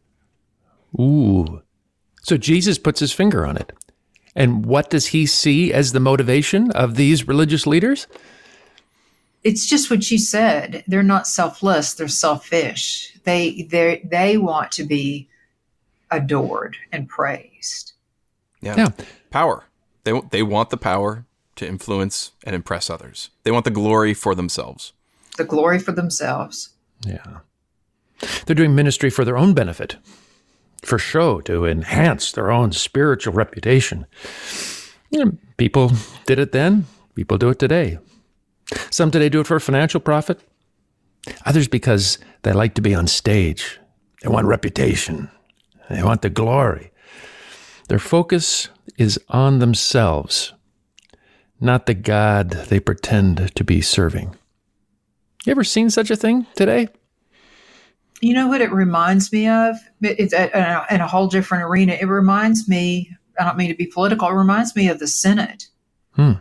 Ooh. 0.99 1.63
So 2.23 2.37
Jesus 2.37 2.79
puts 2.79 3.01
his 3.01 3.13
finger 3.13 3.47
on 3.47 3.57
it. 3.57 3.73
And 4.37 4.67
what 4.67 4.91
does 4.91 5.07
he 5.07 5.27
see 5.27 5.73
as 5.73 5.93
the 5.93 6.01
motivation 6.01 6.71
of 6.73 6.95
these 6.95 7.27
religious 7.27 7.67
leaders? 7.67 8.07
It's 9.43 9.67
just 9.67 9.91
what 9.91 10.11
you 10.11 10.19
said. 10.19 10.85
They're 10.87 11.03
not 11.03 11.27
selfless, 11.27 11.95
they're 11.95 12.09
selfish. 12.09 13.19
They 13.25 13.63
they 13.63 14.03
they 14.05 14.37
want 14.37 14.73
to 14.73 14.85
be 14.85 15.29
adored 16.11 16.77
and 16.93 17.09
praised. 17.09 17.93
Yeah. 18.61 18.77
Yeah. 18.77 18.89
Power. 19.31 19.65
They 20.05 20.21
they 20.31 20.43
want 20.43 20.71
the 20.71 20.77
power 20.77 21.25
to 21.57 21.67
influence 21.67 22.33
and 22.45 22.55
impress 22.55 22.91
others. 22.91 23.31
They 23.45 23.51
want 23.51 23.65
the 23.65 23.71
glory 23.71 24.15
for 24.15 24.35
themselves. 24.35 24.93
The 25.37 25.45
glory 25.45 25.79
for 25.79 25.93
themselves. 25.93 26.71
Yeah. 27.07 27.39
They're 28.47 28.57
doing 28.57 28.75
ministry 28.75 29.11
for 29.11 29.25
their 29.25 29.37
own 29.37 29.55
benefit, 29.55 29.97
for 30.85 30.99
show, 30.99 31.41
to 31.43 31.65
enhance 31.65 32.33
their 32.33 32.51
own 32.51 32.73
spiritual 32.73 33.33
reputation. 33.33 34.07
People 35.57 35.93
did 36.27 36.39
it 36.39 36.53
then, 36.53 36.87
people 37.15 37.39
do 37.39 37.49
it 37.49 37.59
today. 37.59 37.99
Some 38.91 39.11
today 39.11 39.29
do 39.29 39.41
it 39.41 39.47
for 39.47 39.59
financial 39.61 40.01
profit, 40.01 40.41
others 41.45 41.69
because 41.69 42.19
they 42.43 42.53
like 42.53 42.75
to 42.75 42.83
be 42.83 42.95
on 42.95 43.07
stage. 43.07 43.79
They 44.23 44.29
want 44.29 44.47
reputation, 44.47 45.31
they 45.89 46.03
want 46.03 46.23
the 46.23 46.31
glory. 46.31 46.93
Their 47.89 47.99
focus 47.99 48.69
is 48.99 49.21
on 49.29 49.61
themselves, 49.61 50.53
not 51.61 51.87
the 51.87 51.95
God 51.95 52.51
they 52.51 52.81
pretend 52.81 53.55
to 53.55 53.65
be 53.65 53.81
serving. 53.81 54.37
You 55.45 55.53
ever 55.53 55.65
seen 55.65 55.91
such 55.91 56.11
a 56.11 56.17
thing 56.17 56.47
today? 56.57 56.89
You 58.21 58.35
know 58.35 58.49
what 58.49 58.61
it 58.61 58.73
reminds 58.73 59.33
me 59.33 59.47
of? 59.49 59.77
It's 60.01 60.33
a, 60.33 60.87
in 60.91 61.01
a 61.01 61.07
whole 61.07 61.27
different 61.27 61.65
arena. 61.65 61.97
It 62.01 62.07
reminds 62.07 62.69
me, 62.69 63.11
I 63.39 63.45
don't 63.45 63.57
mean 63.57 63.69
to 63.69 63.75
be 63.75 63.87
political, 63.87 64.29
it 64.29 64.33
reminds 64.33 64.75
me 64.75 64.89
of 64.89 64.99
the 64.99 65.07
Senate, 65.07 65.67
Hmm. 66.15 66.33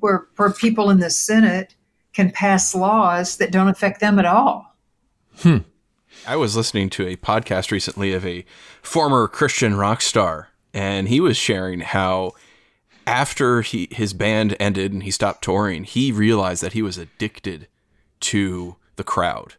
where, 0.00 0.26
where 0.36 0.50
people 0.50 0.90
in 0.90 0.98
the 0.98 1.10
Senate 1.10 1.76
can 2.12 2.30
pass 2.32 2.74
laws 2.74 3.36
that 3.36 3.52
don't 3.52 3.68
affect 3.68 4.00
them 4.00 4.18
at 4.18 4.26
all. 4.26 4.76
Hmm. 5.38 5.58
I 6.26 6.36
was 6.36 6.56
listening 6.56 6.90
to 6.90 7.06
a 7.06 7.16
podcast 7.16 7.70
recently 7.70 8.12
of 8.12 8.26
a 8.26 8.44
former 8.82 9.28
Christian 9.28 9.76
rock 9.76 10.00
star, 10.02 10.48
and 10.74 11.08
he 11.08 11.20
was 11.20 11.36
sharing 11.36 11.80
how 11.80 12.32
after 13.06 13.62
he 13.62 13.88
his 13.90 14.12
band 14.12 14.56
ended 14.60 14.92
and 14.92 15.02
he 15.02 15.10
stopped 15.10 15.42
touring, 15.42 15.84
he 15.84 16.12
realized 16.12 16.62
that 16.62 16.74
he 16.74 16.82
was 16.82 16.98
addicted 16.98 17.66
to 18.20 18.76
the 18.96 19.04
crowd. 19.04 19.54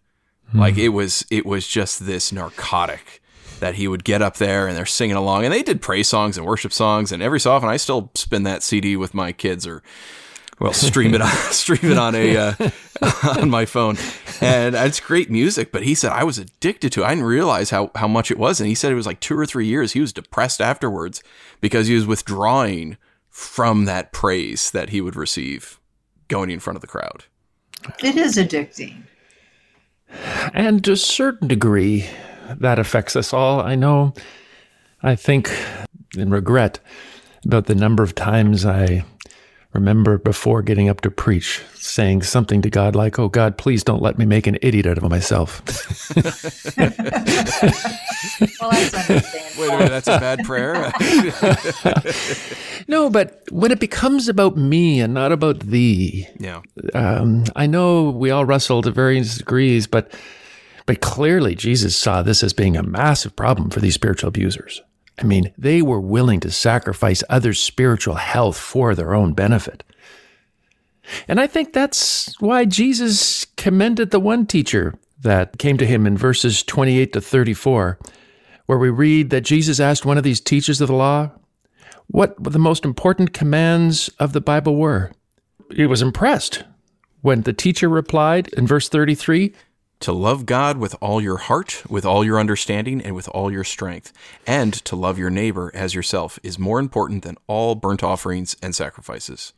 Like 0.53 0.77
it 0.77 0.89
was 0.89 1.25
it 1.31 1.45
was 1.45 1.67
just 1.67 2.05
this 2.05 2.31
narcotic 2.31 3.21
that 3.59 3.75
he 3.75 3.87
would 3.87 4.03
get 4.03 4.21
up 4.21 4.37
there 4.37 4.67
and 4.67 4.77
they're 4.77 4.85
singing 4.85 5.15
along 5.15 5.45
and 5.45 5.53
they 5.53 5.63
did 5.63 5.81
praise 5.81 6.07
songs 6.07 6.37
and 6.37 6.45
worship 6.45 6.73
songs 6.73 7.11
and 7.11 7.23
every 7.23 7.39
so 7.39 7.51
often 7.51 7.69
I 7.69 7.77
still 7.77 8.11
spin 8.13 8.43
that 8.43 8.61
CD 8.61 8.95
with 8.95 9.13
my 9.13 9.31
kids 9.31 9.65
or 9.65 9.81
well 10.59 10.73
stream 10.73 11.13
it 11.13 11.21
on 11.21 11.31
stream 11.51 11.91
it 11.91 11.97
on 11.97 12.13
a 12.13 12.37
uh, 12.37 12.53
on 13.39 13.49
my 13.49 13.65
phone 13.65 13.97
and 14.41 14.75
it's 14.75 14.99
great 14.99 15.31
music 15.31 15.71
but 15.71 15.83
he 15.83 15.95
said 15.95 16.11
I 16.11 16.23
was 16.23 16.37
addicted 16.37 16.91
to 16.91 17.01
it. 17.01 17.05
I 17.05 17.09
didn't 17.09 17.23
realize 17.23 17.69
how 17.69 17.89
how 17.95 18.07
much 18.07 18.29
it 18.29 18.37
was 18.37 18.59
and 18.59 18.67
he 18.67 18.75
said 18.75 18.91
it 18.91 18.95
was 18.95 19.07
like 19.07 19.21
2 19.21 19.37
or 19.37 19.45
3 19.45 19.65
years 19.65 19.93
he 19.93 20.01
was 20.01 20.13
depressed 20.13 20.61
afterwards 20.61 21.23
because 21.61 21.87
he 21.87 21.95
was 21.95 22.05
withdrawing 22.05 22.97
from 23.29 23.85
that 23.85 24.11
praise 24.11 24.69
that 24.71 24.89
he 24.89 25.01
would 25.01 25.15
receive 25.15 25.79
going 26.27 26.51
in 26.51 26.59
front 26.59 26.75
of 26.75 26.81
the 26.81 26.87
crowd. 26.87 27.25
It 28.03 28.15
is 28.15 28.37
addicting. 28.37 29.03
And 30.53 30.83
to 30.85 30.93
a 30.93 30.97
certain 30.97 31.47
degree, 31.47 32.09
that 32.59 32.79
affects 32.79 33.15
us 33.15 33.33
all. 33.33 33.59
I 33.59 33.75
know, 33.75 34.13
I 35.01 35.15
think, 35.15 35.51
and 36.17 36.31
regret 36.31 36.79
about 37.45 37.65
the 37.65 37.75
number 37.75 38.03
of 38.03 38.15
times 38.15 38.65
I 38.65 39.05
remember 39.73 40.17
before 40.17 40.61
getting 40.61 40.89
up 40.89 41.01
to 41.01 41.11
preach 41.11 41.61
saying 41.75 42.23
something 42.23 42.61
to 42.61 42.69
God 42.69 42.95
like, 42.95 43.19
Oh, 43.19 43.29
God, 43.29 43.57
please 43.57 43.83
don't 43.83 44.01
let 44.01 44.17
me 44.17 44.25
make 44.25 44.47
an 44.47 44.57
idiot 44.61 44.85
out 44.85 44.97
of 44.97 45.09
myself. 45.09 45.61
Well, 48.61 48.71
that's 48.71 48.93
understandable. 48.93 49.59
Wait 49.59 49.67
a 49.69 49.77
minute, 49.77 49.89
that's 49.89 50.07
a 50.07 50.19
bad 50.19 50.43
prayer. 50.45 50.91
no, 52.87 53.09
but 53.09 53.43
when 53.51 53.71
it 53.71 53.79
becomes 53.79 54.29
about 54.29 54.55
me 54.55 55.01
and 55.01 55.13
not 55.13 55.31
about 55.31 55.59
thee, 55.59 56.27
yeah. 56.39 56.61
um, 56.93 57.43
I 57.55 57.67
know 57.67 58.09
we 58.09 58.31
all 58.31 58.45
wrestle 58.45 58.81
to 58.83 58.91
various 58.91 59.37
degrees, 59.37 59.87
but 59.87 60.13
but 60.85 61.01
clearly 61.01 61.55
Jesus 61.55 61.95
saw 61.95 62.21
this 62.21 62.43
as 62.43 62.53
being 62.53 62.75
a 62.75 62.83
massive 62.83 63.35
problem 63.35 63.69
for 63.69 63.79
these 63.79 63.93
spiritual 63.93 64.29
abusers. 64.29 64.81
I 65.19 65.23
mean, 65.23 65.53
they 65.57 65.81
were 65.81 66.01
willing 66.01 66.39
to 66.41 66.51
sacrifice 66.51 67.23
others' 67.29 67.59
spiritual 67.59 68.15
health 68.15 68.57
for 68.57 68.95
their 68.95 69.13
own 69.13 69.33
benefit. 69.33 69.83
And 71.27 71.39
I 71.39 71.47
think 71.47 71.73
that's 71.73 72.39
why 72.39 72.65
Jesus 72.65 73.45
commended 73.57 74.11
the 74.11 74.19
one 74.19 74.45
teacher 74.45 74.95
that 75.21 75.57
came 75.57 75.77
to 75.77 75.85
him 75.85 76.07
in 76.07 76.17
verses 76.17 76.63
28 76.63 77.13
to 77.13 77.21
34, 77.21 77.99
where 78.65 78.77
we 78.77 78.89
read 78.89 79.29
that 79.29 79.41
Jesus 79.41 79.79
asked 79.79 80.05
one 80.05 80.17
of 80.17 80.23
these 80.23 80.41
teachers 80.41 80.81
of 80.81 80.87
the 80.87 80.95
law 80.95 81.31
what 82.07 82.35
the 82.41 82.59
most 82.59 82.85
important 82.85 83.33
commands 83.33 84.09
of 84.19 84.33
the 84.33 84.41
Bible 84.41 84.75
were. 84.75 85.11
He 85.71 85.85
was 85.85 86.01
impressed 86.01 86.63
when 87.21 87.41
the 87.41 87.53
teacher 87.53 87.87
replied 87.87 88.49
in 88.49 88.67
verse 88.67 88.89
33 88.89 89.53
to 90.03 90.11
love 90.11 90.45
God 90.45 90.77
with 90.77 90.95
all 90.99 91.21
your 91.21 91.37
heart, 91.37 91.81
with 91.89 92.05
all 92.05 92.25
your 92.25 92.37
understanding, 92.37 93.01
and 93.01 93.15
with 93.15 93.29
all 93.29 93.49
your 93.49 93.63
strength, 93.63 94.11
and 94.45 94.73
to 94.83 94.97
love 94.97 95.17
your 95.17 95.29
neighbor 95.29 95.71
as 95.73 95.95
yourself 95.95 96.37
is 96.43 96.59
more 96.59 96.77
important 96.77 97.23
than 97.23 97.37
all 97.47 97.73
burnt 97.73 98.03
offerings 98.03 98.57
and 98.61 98.75
sacrifices. 98.75 99.53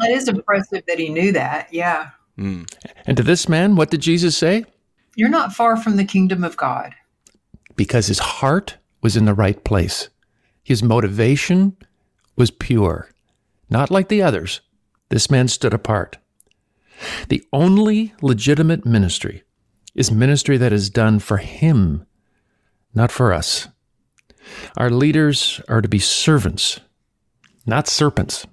It 0.00 0.16
is 0.16 0.26
impressive 0.26 0.84
that 0.88 0.98
he 0.98 1.10
knew 1.10 1.32
that. 1.32 1.68
Yeah. 1.70 2.10
Hmm. 2.38 2.62
And 3.06 3.14
to 3.18 3.22
this 3.22 3.46
man, 3.46 3.76
what 3.76 3.90
did 3.90 4.00
Jesus 4.00 4.34
say? 4.38 4.64
You're 5.16 5.28
not 5.28 5.52
far 5.52 5.76
from 5.76 5.96
the 5.96 6.04
kingdom 6.06 6.44
of 6.44 6.56
God. 6.56 6.94
Because 7.76 8.06
his 8.06 8.18
heart 8.20 8.78
was 9.02 9.18
in 9.18 9.26
the 9.26 9.34
right 9.34 9.62
place. 9.64 10.08
His 10.62 10.82
motivation 10.82 11.76
was 12.36 12.50
pure. 12.50 13.10
Not 13.68 13.90
like 13.90 14.08
the 14.08 14.22
others. 14.22 14.62
This 15.10 15.30
man 15.30 15.46
stood 15.48 15.74
apart. 15.74 16.16
The 17.28 17.44
only 17.52 18.14
legitimate 18.22 18.86
ministry 18.86 19.42
is 19.94 20.10
ministry 20.10 20.56
that 20.56 20.72
is 20.72 20.90
done 20.90 21.18
for 21.18 21.36
him, 21.38 22.04
not 22.94 23.12
for 23.12 23.32
us. 23.32 23.68
Our 24.76 24.90
leaders 24.90 25.60
are 25.68 25.80
to 25.80 25.88
be 25.88 25.98
servants, 25.98 26.80
not 27.66 27.88
serpents. 27.88 28.46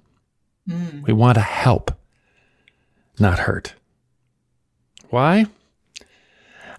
Hmm. 0.68 1.02
We 1.02 1.12
want 1.12 1.34
to 1.34 1.42
help, 1.42 1.90
not 3.18 3.40
hurt. 3.40 3.74
Why? 5.10 5.46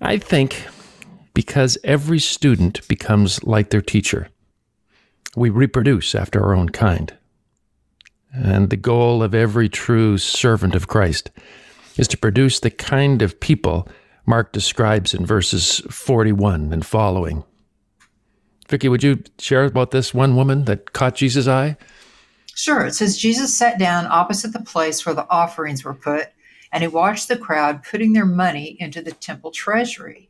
I 0.02 0.18
think 0.18 0.68
because 1.34 1.78
every 1.84 2.20
student 2.20 2.88
becomes 2.88 3.44
like 3.44 3.70
their 3.70 3.82
teacher. 3.82 4.30
We 5.36 5.50
reproduce 5.50 6.16
after 6.16 6.44
our 6.44 6.54
own 6.54 6.70
kind. 6.70 7.16
And 8.34 8.70
the 8.70 8.78
goal 8.78 9.22
of 9.22 9.36
every 9.36 9.70
true 9.70 10.18
servant 10.18 10.76
of 10.76 10.88
Christ 10.88 11.30
is 11.98 12.08
to 12.10 12.18
produce 12.18 12.60
the 12.60 12.72
kind 12.72 13.22
of 13.22 13.40
people 13.40 13.88
Mark 14.26 14.52
describes 14.54 15.14
in 15.14 15.26
verses 15.26 15.80
41 15.90 16.72
and 16.72 16.86
following. 16.86 17.44
Vicki, 18.70 18.88
would 18.88 19.04
you 19.04 19.24
share 19.38 19.66
about 19.66 19.92
this 19.92 20.14
one 20.14 20.36
woman 20.36 20.66
that 20.66 20.94
caught 20.94 21.16
Jesus' 21.16 21.48
eye? 21.48 21.78
Sure. 22.56 22.86
It 22.86 22.96
says 22.96 23.18
Jesus 23.18 23.58
sat 23.58 23.78
down 23.78 24.06
opposite 24.06 24.54
the 24.54 24.62
place 24.62 25.06
where 25.06 25.16
the 25.16 25.30
offerings 25.30 25.84
were 25.84 25.94
put, 25.94 26.30
and 26.72 26.82
he 26.82 26.88
watched 26.88 27.28
the 27.28 27.38
crowd 27.38 27.84
putting 27.84 28.14
their 28.14 28.26
money 28.26 28.78
into 28.80 29.02
the 29.02 29.12
temple 29.12 29.52
treasury. 29.52 30.30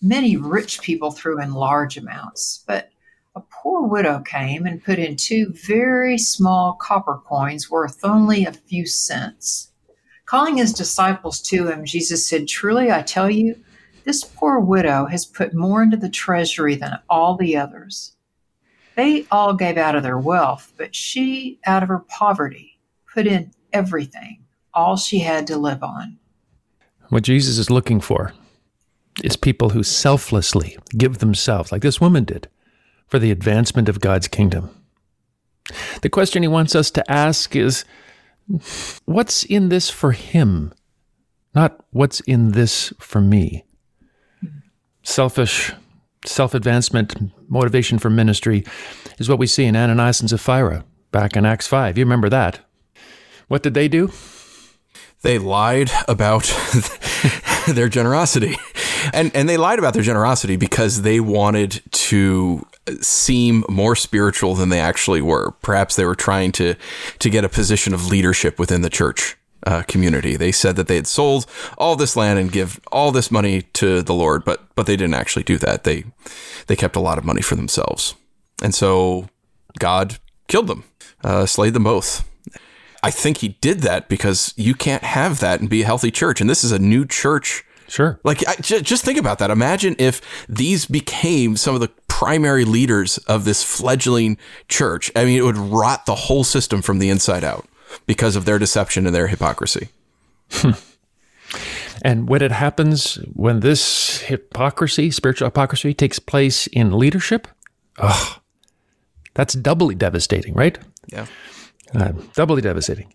Many 0.00 0.36
rich 0.36 0.80
people 0.80 1.10
threw 1.10 1.40
in 1.40 1.52
large 1.52 1.96
amounts, 1.96 2.64
but 2.66 2.90
a 3.36 3.40
poor 3.40 3.82
widow 3.86 4.20
came 4.20 4.64
and 4.64 4.82
put 4.82 4.98
in 4.98 5.16
two 5.16 5.52
very 5.52 6.16
small 6.16 6.74
copper 6.80 7.20
coins 7.26 7.70
worth 7.70 8.04
only 8.04 8.44
a 8.44 8.52
few 8.52 8.86
cents. 8.86 9.72
Calling 10.26 10.56
his 10.56 10.72
disciples 10.72 11.40
to 11.42 11.68
him, 11.68 11.84
Jesus 11.84 12.26
said, 12.26 12.48
Truly 12.48 12.90
I 12.90 13.02
tell 13.02 13.30
you, 13.30 13.56
this 14.04 14.24
poor 14.24 14.58
widow 14.60 15.06
has 15.06 15.24
put 15.24 15.54
more 15.54 15.82
into 15.82 15.96
the 15.96 16.08
treasury 16.08 16.74
than 16.76 16.98
all 17.08 17.36
the 17.36 17.56
others. 17.56 18.12
They 18.96 19.26
all 19.30 19.54
gave 19.54 19.76
out 19.76 19.96
of 19.96 20.02
their 20.02 20.18
wealth, 20.18 20.72
but 20.76 20.94
she, 20.94 21.58
out 21.66 21.82
of 21.82 21.88
her 21.88 22.04
poverty, 22.08 22.78
put 23.12 23.26
in 23.26 23.50
everything, 23.72 24.44
all 24.72 24.96
she 24.96 25.18
had 25.18 25.46
to 25.48 25.56
live 25.56 25.82
on. 25.82 26.18
What 27.08 27.24
Jesus 27.24 27.58
is 27.58 27.70
looking 27.70 28.00
for 28.00 28.32
is 29.22 29.36
people 29.36 29.70
who 29.70 29.82
selflessly 29.82 30.76
give 30.96 31.18
themselves, 31.18 31.72
like 31.72 31.82
this 31.82 32.00
woman 32.00 32.24
did, 32.24 32.48
for 33.06 33.18
the 33.18 33.30
advancement 33.30 33.88
of 33.88 34.00
God's 34.00 34.28
kingdom. 34.28 34.70
The 36.02 36.10
question 36.10 36.42
he 36.42 36.48
wants 36.48 36.74
us 36.74 36.90
to 36.92 37.10
ask 37.10 37.56
is 37.56 37.84
what's 39.04 39.44
in 39.44 39.68
this 39.68 39.90
for 39.90 40.12
him, 40.12 40.72
not 41.54 41.84
what's 41.90 42.20
in 42.20 42.52
this 42.52 42.92
for 42.98 43.20
me? 43.20 43.64
Selfish, 45.02 45.72
self 46.26 46.54
advancement, 46.54 47.32
motivation 47.48 47.98
for 47.98 48.10
ministry 48.10 48.64
is 49.18 49.28
what 49.28 49.38
we 49.38 49.46
see 49.46 49.64
in 49.64 49.76
Ananias 49.76 50.20
and 50.20 50.30
Sapphira 50.30 50.84
back 51.10 51.36
in 51.36 51.44
Acts 51.44 51.66
5. 51.66 51.98
You 51.98 52.04
remember 52.04 52.28
that. 52.28 52.60
What 53.48 53.62
did 53.62 53.74
they 53.74 53.88
do? 53.88 54.10
They 55.22 55.38
lied 55.38 55.90
about 56.08 56.44
their 57.68 57.88
generosity. 57.88 58.56
And 59.12 59.34
and 59.34 59.48
they 59.48 59.56
lied 59.56 59.78
about 59.78 59.94
their 59.94 60.02
generosity 60.02 60.56
because 60.56 61.02
they 61.02 61.20
wanted 61.20 61.82
to 61.92 62.66
seem 63.00 63.64
more 63.68 63.96
spiritual 63.96 64.54
than 64.54 64.68
they 64.68 64.80
actually 64.80 65.22
were. 65.22 65.52
Perhaps 65.62 65.96
they 65.96 66.04
were 66.04 66.14
trying 66.14 66.52
to 66.52 66.74
to 67.18 67.30
get 67.30 67.44
a 67.44 67.48
position 67.48 67.94
of 67.94 68.08
leadership 68.08 68.58
within 68.58 68.82
the 68.82 68.90
church 68.90 69.36
uh, 69.66 69.82
community. 69.82 70.36
They 70.36 70.52
said 70.52 70.76
that 70.76 70.88
they 70.88 70.96
had 70.96 71.06
sold 71.06 71.46
all 71.78 71.96
this 71.96 72.16
land 72.16 72.38
and 72.38 72.52
give 72.52 72.80
all 72.92 73.10
this 73.10 73.30
money 73.30 73.62
to 73.74 74.02
the 74.02 74.14
Lord, 74.14 74.44
but 74.44 74.74
but 74.74 74.86
they 74.86 74.96
didn't 74.96 75.14
actually 75.14 75.44
do 75.44 75.58
that. 75.58 75.84
They 75.84 76.04
they 76.66 76.76
kept 76.76 76.96
a 76.96 77.00
lot 77.00 77.18
of 77.18 77.24
money 77.24 77.42
for 77.42 77.56
themselves, 77.56 78.14
and 78.62 78.74
so 78.74 79.28
God 79.78 80.18
killed 80.48 80.66
them, 80.66 80.84
uh, 81.22 81.46
slayed 81.46 81.74
them 81.74 81.84
both. 81.84 82.28
I 83.02 83.10
think 83.10 83.38
he 83.38 83.48
did 83.48 83.80
that 83.80 84.08
because 84.08 84.54
you 84.56 84.74
can't 84.74 85.02
have 85.02 85.40
that 85.40 85.60
and 85.60 85.68
be 85.68 85.82
a 85.82 85.86
healthy 85.86 86.10
church. 86.10 86.40
And 86.40 86.48
this 86.48 86.64
is 86.64 86.72
a 86.72 86.78
new 86.78 87.04
church. 87.04 87.62
Sure. 87.88 88.18
Like, 88.24 88.46
I, 88.48 88.54
j- 88.56 88.80
just 88.80 89.04
think 89.04 89.18
about 89.18 89.38
that. 89.38 89.50
Imagine 89.50 89.94
if 89.98 90.20
these 90.48 90.86
became 90.86 91.56
some 91.56 91.74
of 91.74 91.80
the 91.80 91.88
primary 92.08 92.64
leaders 92.64 93.18
of 93.18 93.44
this 93.44 93.62
fledgling 93.62 94.38
church. 94.68 95.10
I 95.14 95.24
mean, 95.24 95.38
it 95.38 95.42
would 95.42 95.56
rot 95.56 96.06
the 96.06 96.14
whole 96.14 96.44
system 96.44 96.82
from 96.82 96.98
the 96.98 97.10
inside 97.10 97.44
out 97.44 97.66
because 98.06 98.36
of 98.36 98.44
their 98.44 98.58
deception 98.58 99.06
and 99.06 99.14
their 99.14 99.26
hypocrisy. 99.26 99.88
And 102.02 102.28
when 102.28 102.42
it 102.42 102.52
happens, 102.52 103.14
when 103.32 103.60
this 103.60 104.18
hypocrisy, 104.18 105.10
spiritual 105.10 105.46
hypocrisy, 105.46 105.94
takes 105.94 106.18
place 106.18 106.66
in 106.66 106.98
leadership, 106.98 107.48
oh, 107.98 108.38
that's 109.32 109.54
doubly 109.54 109.94
devastating, 109.94 110.54
right? 110.54 110.78
Yeah. 111.08 111.26
Uh, 111.94 112.12
doubly 112.34 112.60
devastating. 112.60 113.14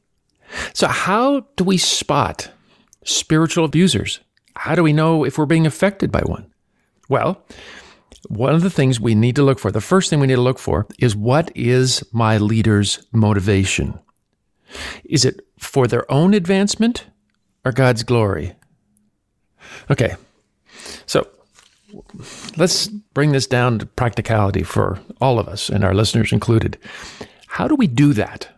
So, 0.74 0.88
how 0.88 1.42
do 1.56 1.64
we 1.64 1.78
spot 1.78 2.50
spiritual 3.04 3.66
abusers? 3.66 4.22
How 4.60 4.76
do 4.76 4.84
we 4.84 4.92
know 4.92 5.24
if 5.24 5.38
we're 5.38 5.46
being 5.46 5.66
affected 5.66 6.12
by 6.12 6.20
one? 6.20 6.54
Well, 7.08 7.46
one 8.28 8.54
of 8.54 8.62
the 8.62 8.70
things 8.70 9.00
we 9.00 9.16
need 9.16 9.38
to 9.38 9.44
look 9.44 9.58
for, 9.58 9.72
the 9.72 9.80
first 9.80 10.10
thing 10.10 10.20
we 10.20 10.28
need 10.28 10.36
to 10.36 10.42
look 10.42 10.60
for 10.60 10.86
is 11.00 11.16
what 11.16 11.50
is 11.56 12.04
my 12.12 12.38
leader's 12.38 13.06
motivation? 13.14 13.98
Is 15.06 15.24
it 15.24 15.40
for 15.58 15.88
their 15.88 16.12
own 16.12 16.34
advancement 16.34 17.06
or 17.64 17.72
God's 17.72 18.04
glory? 18.04 18.54
Okay, 19.90 20.18
so 21.06 21.26
let's 22.58 22.88
bring 22.88 23.32
this 23.32 23.48
down 23.48 23.80
to 23.80 23.86
practicality 23.86 24.64
for 24.64 25.00
all 25.22 25.40
of 25.40 25.48
us 25.48 25.70
and 25.70 25.86
our 25.86 25.94
listeners 25.94 26.34
included. 26.34 26.78
How 27.48 27.70
do 27.70 27.76
we 27.76 27.88
do 27.88 28.12
that? 28.12 28.50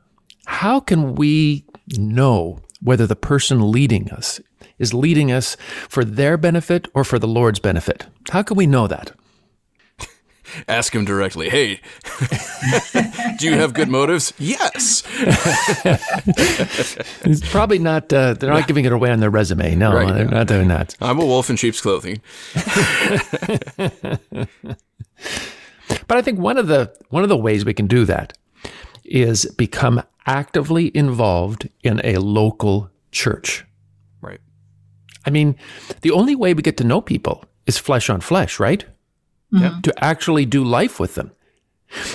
How 0.48 0.80
can 0.80 1.14
we 1.14 1.64
know 1.96 2.60
whether 2.82 3.06
the 3.06 3.16
person 3.16 3.72
leading 3.72 4.10
us 4.10 4.42
is 4.82 4.94
leading 4.94 5.32
us 5.32 5.56
for 5.88 6.04
their 6.04 6.36
benefit 6.38 6.88
or 6.94 7.04
for 7.04 7.20
the 7.20 7.28
Lord's 7.28 7.60
benefit? 7.60 8.08
How 8.32 8.42
can 8.44 8.58
we 8.58 8.66
know 8.68 8.88
that? 8.88 9.12
Ask 10.68 10.94
him 10.94 11.06
directly. 11.06 11.50
Hey, 11.50 11.80
do 13.40 13.46
you 13.46 13.54
have 13.54 13.74
good 13.74 13.88
motives? 13.90 14.34
Yes. 14.38 15.04
It's 17.24 17.48
probably 17.52 17.78
not. 17.80 18.12
Uh, 18.12 18.34
they're 18.34 18.50
not 18.50 18.68
giving 18.68 18.86
it 18.86 18.92
away 18.92 19.12
on 19.12 19.20
their 19.20 19.30
resume. 19.30 19.76
No, 19.76 19.94
Right, 19.94 20.14
they're 20.14 20.26
yeah. 20.26 20.30
not 20.32 20.48
doing 20.48 20.68
that. 20.70 20.96
I'm 21.00 21.20
a 21.20 21.26
wolf 21.26 21.50
in 21.50 21.56
sheep's 21.56 21.80
clothing. 21.82 22.20
But 26.08 26.18
I 26.18 26.22
think 26.22 26.40
one 26.40 26.58
of 26.58 26.68
the 26.68 26.94
one 27.10 27.24
of 27.24 27.30
the 27.30 27.38
ways 27.38 27.64
we 27.66 27.74
can 27.74 27.88
do 27.88 28.06
that 28.06 28.34
is 29.06 29.46
become 29.58 30.02
actively 30.26 30.92
involved 30.96 31.70
in 31.84 32.02
a 32.04 32.16
local 32.18 32.90
church. 33.12 33.66
Right. 35.26 35.30
I 35.30 35.30
mean, 35.32 35.56
the 36.02 36.12
only 36.12 36.36
way 36.36 36.54
we 36.54 36.62
get 36.62 36.78
to 36.78 36.84
know 36.84 37.02
people 37.02 37.46
is 37.66 37.78
flesh 37.78 38.10
on 38.10 38.22
flesh, 38.22 38.60
right? 38.60 38.86
Yeah. 39.52 39.70
Mm-hmm. 39.70 39.82
To 39.82 40.04
actually 40.04 40.46
do 40.46 40.64
life 40.64 41.00
with 41.00 41.16
them. 41.16 41.32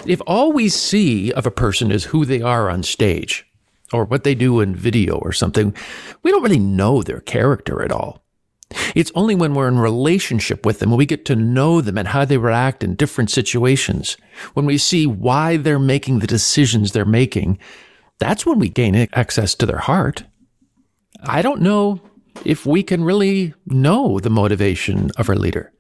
If 0.07 0.23
all 0.27 0.53
we 0.53 0.69
see 0.69 1.33
of 1.33 1.47
a 1.47 1.51
person 1.51 1.93
is 1.93 2.05
who 2.05 2.25
they 2.25 2.41
are 2.41 2.71
on 2.71 2.83
stage 2.83 3.47
or 3.93 4.05
what 4.05 4.25
they 4.25 4.35
do 4.35 4.61
in 4.61 4.75
video 4.75 5.17
or 5.17 5.33
something, 5.33 5.75
we 6.23 6.31
don't 6.31 6.43
really 6.43 6.59
know 6.59 7.03
their 7.03 7.21
character 7.21 7.83
at 7.83 7.93
all. 7.93 8.23
It's 8.95 9.13
only 9.15 9.35
when 9.35 9.55
we're 9.55 9.69
in 9.69 9.79
relationship 9.79 10.67
with 10.67 10.81
them, 10.81 10.91
when 10.91 10.99
we 10.99 11.07
get 11.07 11.25
to 11.27 11.37
know 11.37 11.81
them 11.81 11.97
and 11.97 12.09
how 12.09 12.25
they 12.25 12.39
react 12.39 12.83
in 12.83 12.97
different 12.97 13.31
situations, 13.31 14.17
when 14.55 14.67
we 14.67 14.79
see 14.79 15.07
why 15.07 15.57
they're 15.57 15.79
making 15.79 16.19
the 16.19 16.27
decisions 16.27 16.91
they're 16.93 17.05
making, 17.05 17.59
that's 18.19 18.45
when 18.45 18.59
we 18.59 18.69
gain 18.69 19.09
access 19.13 19.55
to 19.57 19.67
their 19.67 19.79
heart. 19.79 20.25
I 21.23 21.43
don't 21.43 21.63
know 21.63 22.01
if 22.45 22.67
we 22.67 22.83
can 22.83 23.05
really 23.05 23.55
know 23.67 24.19
the 24.21 24.31
motivation 24.31 25.11
of 25.17 25.29
our 25.29 25.37
leader 25.37 25.73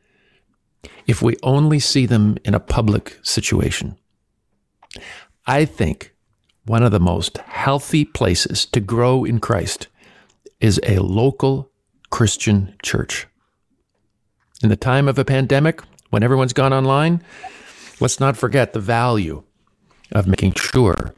if 1.07 1.23
we 1.23 1.37
only 1.43 1.79
see 1.79 2.07
them 2.07 2.37
in 2.45 2.55
a 2.55 2.61
public 2.61 3.19
situation. 3.23 3.97
I 5.47 5.65
think 5.65 6.15
one 6.65 6.83
of 6.83 6.91
the 6.91 7.01
most 7.01 7.39
healthy 7.39 8.05
places 8.05 8.67
to 8.67 8.81
grow 8.81 9.25
in 9.25 9.39
Christ 9.39 9.87
is 10.61 10.81
a 10.85 10.99
local 10.99 11.71
Christian 12.11 12.75
church. 12.83 13.27
In 14.63 14.69
the 14.69 14.77
time 14.77 15.07
of 15.07 15.19
a 15.19 15.25
pandemic, 15.25 15.81
when 16.11 16.23
everyone's 16.23 16.53
gone 16.53 16.73
online, 16.73 17.23
let's 18.01 18.19
not 18.19 18.37
forget 18.37 18.73
the 18.73 18.81
value 18.81 19.43
of 20.13 20.27
making 20.27 20.55
sure 20.55 21.15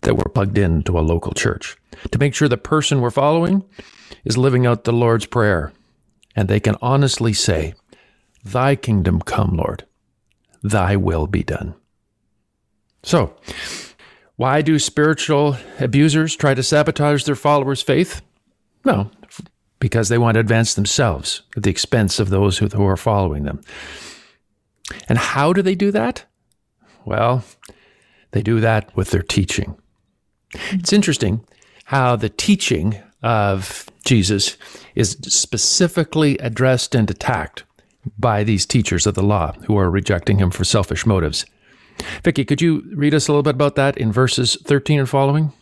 that 0.00 0.16
we're 0.16 0.32
plugged 0.32 0.58
into 0.58 0.98
a 0.98 1.00
local 1.00 1.32
church, 1.32 1.76
to 2.10 2.18
make 2.18 2.34
sure 2.34 2.48
the 2.48 2.56
person 2.56 3.00
we're 3.00 3.10
following 3.10 3.64
is 4.24 4.38
living 4.38 4.66
out 4.66 4.84
the 4.84 4.92
Lord's 4.92 5.26
Prayer 5.26 5.72
and 6.36 6.48
they 6.48 6.60
can 6.60 6.76
honestly 6.82 7.32
say, 7.32 7.74
Thy 8.44 8.76
kingdom 8.76 9.20
come, 9.20 9.56
Lord, 9.56 9.86
Thy 10.62 10.96
will 10.96 11.26
be 11.26 11.42
done. 11.42 11.74
So, 13.02 13.36
why 14.36 14.62
do 14.62 14.78
spiritual 14.78 15.56
abusers 15.78 16.34
try 16.34 16.54
to 16.54 16.62
sabotage 16.62 17.24
their 17.24 17.34
followers' 17.36 17.82
faith? 17.82 18.22
No, 18.84 19.10
because 19.78 20.08
they 20.08 20.18
want 20.18 20.34
to 20.34 20.40
advance 20.40 20.74
themselves 20.74 21.42
at 21.56 21.62
the 21.62 21.70
expense 21.70 22.18
of 22.18 22.30
those 22.30 22.58
who, 22.58 22.86
are 22.86 22.96
following 22.96 23.44
them. 23.44 23.60
And 25.08 25.18
how 25.18 25.52
do 25.52 25.62
they 25.62 25.74
do 25.74 25.90
that? 25.90 26.24
Well, 27.04 27.44
they 28.32 28.42
do 28.42 28.60
that 28.60 28.94
with 28.96 29.10
their 29.10 29.22
teaching. 29.22 29.76
It's 30.70 30.92
interesting 30.92 31.44
how 31.84 32.16
the 32.16 32.28
teaching 32.28 33.00
of 33.24 33.88
Jesus 34.04 34.56
is 34.94 35.16
specifically 35.22 36.36
addressed 36.38 36.94
and 36.94 37.10
attacked 37.10 37.64
by 38.18 38.44
these 38.44 38.66
teachers 38.66 39.06
of 39.06 39.14
the 39.14 39.22
law 39.22 39.52
who 39.66 39.76
are 39.78 39.90
rejecting 39.90 40.38
him 40.38 40.50
for 40.50 40.62
selfish 40.62 41.06
motives. 41.06 41.46
Vicki, 42.22 42.44
could 42.44 42.60
you 42.60 42.84
read 42.94 43.14
us 43.14 43.26
a 43.26 43.32
little 43.32 43.42
bit 43.42 43.54
about 43.54 43.76
that 43.76 43.96
in 43.96 44.12
verses 44.12 44.56
13 44.64 45.00
and 45.00 45.08
following? 45.08 45.52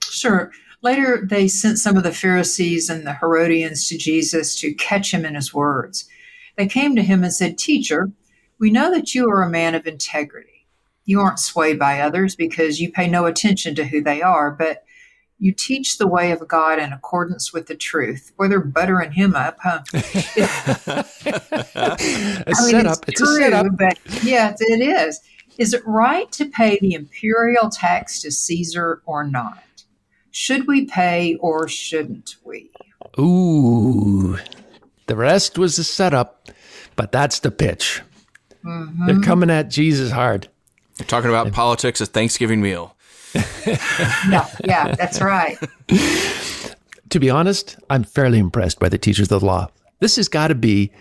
Sure. 0.00 0.52
Later, 0.82 1.26
they 1.28 1.48
sent 1.48 1.78
some 1.78 1.96
of 1.96 2.04
the 2.04 2.12
Pharisees 2.12 2.88
and 2.88 3.06
the 3.06 3.14
Herodians 3.14 3.88
to 3.88 3.98
Jesus 3.98 4.54
to 4.60 4.74
catch 4.74 5.12
him 5.12 5.24
in 5.24 5.34
his 5.34 5.52
words. 5.52 6.08
They 6.56 6.66
came 6.66 6.94
to 6.94 7.02
him 7.02 7.24
and 7.24 7.32
said, 7.32 7.58
Teacher, 7.58 8.12
we 8.58 8.70
know 8.70 8.92
that 8.92 9.14
you 9.14 9.28
are 9.28 9.42
a 9.42 9.50
man 9.50 9.74
of 9.74 9.86
integrity. 9.86 10.66
You 11.04 11.20
aren't 11.20 11.40
swayed 11.40 11.78
by 11.78 12.00
others 12.00 12.36
because 12.36 12.80
you 12.80 12.92
pay 12.92 13.08
no 13.08 13.26
attention 13.26 13.74
to 13.74 13.84
who 13.84 14.02
they 14.02 14.22
are, 14.22 14.52
but 14.52 14.84
you 15.38 15.52
teach 15.52 15.98
the 15.98 16.06
way 16.06 16.30
of 16.30 16.46
God 16.46 16.78
in 16.78 16.92
accordance 16.92 17.52
with 17.52 17.66
the 17.66 17.74
truth. 17.74 18.32
Boy, 18.36 18.48
they're 18.48 18.60
buttering 18.60 19.12
him 19.12 19.34
up, 19.34 19.58
huh? 19.62 19.82
A 21.74 22.44
I 22.46 22.62
mean, 22.64 22.70
setup. 22.70 23.08
It's, 23.08 23.20
a 23.20 23.26
setup. 23.26 23.66
but 23.76 23.98
yes, 24.22 24.60
it 24.60 24.80
is. 24.80 25.20
Is 25.58 25.74
it 25.74 25.82
right 25.86 26.30
to 26.32 26.46
pay 26.46 26.78
the 26.80 26.94
imperial 26.94 27.68
tax 27.68 28.20
to 28.22 28.30
Caesar 28.30 29.02
or 29.04 29.24
not? 29.24 29.64
Should 30.30 30.66
we 30.66 30.86
pay 30.86 31.36
or 31.36 31.68
shouldn't 31.68 32.36
we? 32.44 32.70
Ooh. 33.18 34.38
The 35.06 35.16
rest 35.16 35.58
was 35.58 35.76
the 35.76 35.84
setup, 35.84 36.48
but 36.96 37.12
that's 37.12 37.40
the 37.40 37.50
pitch. 37.50 38.00
Mm-hmm. 38.64 39.06
They're 39.06 39.20
coming 39.20 39.50
at 39.50 39.68
Jesus 39.68 40.10
hard. 40.10 40.48
We're 40.98 41.06
talking 41.06 41.30
about 41.30 41.52
politics 41.52 42.00
at 42.00 42.08
Thanksgiving 42.08 42.62
meal. 42.62 42.96
Yeah, 43.34 44.48
yeah, 44.64 44.94
that's 44.94 45.20
right. 45.20 45.58
to 47.10 47.20
be 47.20 47.30
honest, 47.30 47.76
I'm 47.90 48.04
fairly 48.04 48.38
impressed 48.38 48.78
by 48.78 48.88
the 48.88 48.98
teachers 48.98 49.30
of 49.30 49.40
the 49.40 49.46
law. 49.46 49.68
This 50.00 50.16
has 50.16 50.28
got 50.28 50.48
to 50.48 50.54
be 50.54 50.92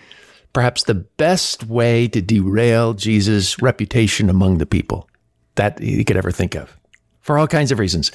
perhaps 0.54 0.84
the 0.84 0.96
best 0.96 1.65
way 1.65 2.08
to 2.10 2.22
derail 2.22 2.94
Jesus' 2.94 3.62
reputation 3.62 4.30
among 4.30 4.58
the 4.58 4.65
people 4.65 5.10
that 5.56 5.80
he 5.80 6.04
could 6.04 6.17
ever 6.17 6.32
think 6.32 6.56
of 6.56 6.78
for 7.22 7.38
all 7.38 7.48
kinds 7.48 7.72
of 7.72 7.80
reasons. 7.80 8.10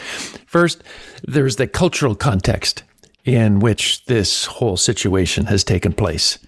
First, 0.47 0.83
there's 1.23 1.57
the 1.57 1.67
cultural 1.67 2.15
context 2.15 2.83
in 3.25 3.61
which 3.61 4.05
this 4.07 4.45
whole 4.45 4.77
situation 4.77 5.47
has 5.47 5.65
taken 5.65 5.93
place. 5.93 6.39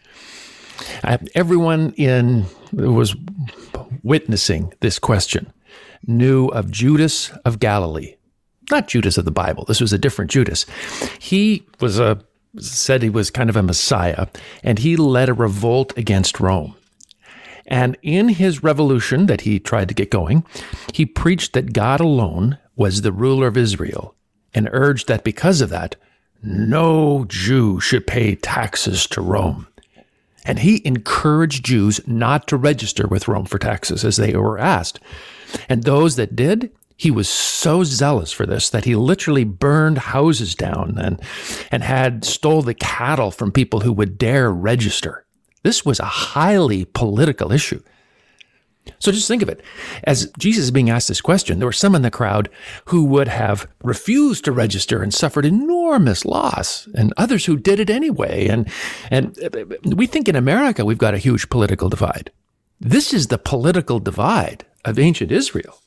Uh, 1.03 1.19
everyone 1.35 1.93
in 1.97 2.47
was 2.73 3.17
witnessing 4.03 4.73
this 4.81 4.99
question 4.99 5.53
knew 6.07 6.47
of 6.49 6.71
Judas 6.71 7.31
of 7.45 7.59
Galilee, 7.59 8.15
not 8.71 8.89
Judas 8.89 9.19
of 9.19 9.25
the 9.25 9.31
Bible. 9.31 9.65
This 9.65 9.81
was 9.81 9.93
a 9.93 9.99
different 9.99 10.31
Judas. 10.31 10.67
He 11.19 11.67
was 11.81 11.99
a 11.99 12.23
said 12.59 13.03
he 13.03 13.11
was 13.11 13.31
kind 13.31 13.51
of 13.51 13.57
a 13.57 13.63
messiah, 13.63 14.27
and 14.63 14.79
he 14.79 14.97
led 14.97 15.29
a 15.29 15.35
revolt 15.35 15.97
against 15.97 16.41
Rome. 16.41 16.75
And 17.67 17.99
in 18.03 18.31
his 18.31 18.63
revolution 18.63 19.27
that 19.27 19.43
he 19.43 19.61
tried 19.61 19.89
to 19.89 19.95
get 19.95 20.11
going, 20.11 20.45
he 20.95 21.05
preached 21.05 21.53
that 21.53 21.75
God 21.75 22.01
alone 22.01 22.59
was 22.77 23.03
the 23.03 23.13
ruler 23.13 23.47
of 23.47 23.59
Israel 23.59 24.15
and 24.55 24.69
urged 24.73 25.09
that 25.09 25.25
because 25.25 25.61
of 25.61 25.69
that, 25.69 25.97
no 26.43 27.27
Jew 27.29 27.79
should 27.81 28.07
pay 28.07 28.35
taxes 28.37 29.07
to 29.09 29.21
Rome. 29.21 29.67
And 30.45 30.61
he 30.61 30.81
encouraged 30.87 31.67
Jews 31.67 32.01
not 32.07 32.47
to 32.49 32.57
register 32.57 33.07
with 33.07 33.29
Rome 33.29 33.45
for 33.45 33.59
taxes 33.59 34.03
as 34.05 34.17
they 34.17 34.35
were 34.35 34.59
asked. 34.59 34.99
And 35.69 35.83
those 35.83 36.17
that 36.17 36.37
did, 36.37 36.71
he 36.97 37.11
was 37.11 37.29
so 37.29 37.85
zealous 37.85 38.33
for 38.33 38.45
this 38.45 38.71
that 38.71 38.85
he 38.85 38.97
literally 38.97 39.45
burned 39.45 39.99
houses 39.99 40.55
down 40.55 40.99
and, 40.99 41.21
and 41.71 41.85
had 41.85 42.25
stole 42.25 42.63
the 42.63 42.75
cattle 42.75 43.31
from 43.31 43.53
people 43.53 43.81
who 43.81 43.93
would 43.93 44.19
dare 44.19 44.51
register. 44.51 45.25
This 45.63 45.85
was 45.85 46.01
a 46.01 46.05
highly 46.05 46.85
political 46.85 47.53
issue. 47.53 47.81
So 48.99 49.13
just 49.13 49.29
think 49.29 49.43
of 49.43 49.49
it. 49.49 49.63
As 50.05 50.31
Jesus 50.39 50.65
is 50.65 50.71
being 50.71 50.91
asked 50.91 51.09
this 51.09 51.21
question, 51.21 51.59
there 51.59 51.69
were 51.69 51.73
some 51.73 51.95
in 51.95 52.03
the 52.03 52.11
crowd 52.11 52.49
who 52.87 53.05
would 53.05 53.29
have 53.29 53.69
refused 53.83 54.45
to 54.47 54.53
register 54.53 55.03
and 55.03 55.13
suffered 55.13 55.45
enormous 55.45 56.25
loss, 56.25 56.89
and 56.95 57.13
others 57.17 57.45
who 57.45 57.57
did 57.57 57.81
it 57.81 57.91
anyway. 57.91 58.49
And, 58.49 58.69
and 59.11 59.37
we 59.85 60.07
think 60.07 60.29
in 60.29 60.37
America 60.37 60.85
we've 60.85 60.99
got 60.99 61.15
a 61.15 61.19
huge 61.19 61.49
political 61.49 61.89
divide. 61.89 62.31
This 62.81 63.13
is 63.13 63.27
the 63.27 63.39
political 63.39 64.01
divide 64.01 64.65
of 64.89 64.99
ancient 64.99 65.33
Israel. 65.33 65.81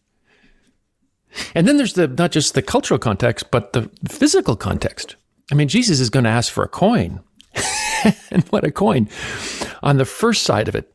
And 1.55 1.67
then 1.67 1.77
there's 1.77 1.93
the 1.93 2.07
not 2.07 2.31
just 2.31 2.53
the 2.53 2.61
cultural 2.61 2.99
context, 2.99 3.51
but 3.51 3.73
the 3.73 3.89
physical 4.07 4.55
context. 4.55 5.15
I 5.51 5.55
mean, 5.55 5.67
Jesus 5.67 5.99
is 5.99 6.09
going 6.09 6.23
to 6.23 6.29
ask 6.29 6.51
for 6.51 6.63
a 6.63 6.69
coin. 6.69 7.21
and 8.31 8.43
what 8.49 8.63
a 8.63 8.71
coin. 8.71 9.09
On 9.83 9.97
the 9.97 10.05
first 10.05 10.43
side 10.43 10.67
of 10.67 10.75
it, 10.75 10.93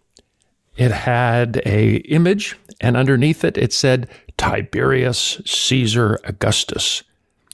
it 0.77 0.91
had 0.91 1.63
a 1.65 1.97
image, 1.97 2.57
and 2.81 2.97
underneath 2.97 3.45
it, 3.45 3.57
it 3.57 3.73
said 3.73 4.09
Tiberius 4.37 5.41
Caesar 5.47 6.21
Augustus, 6.25 7.03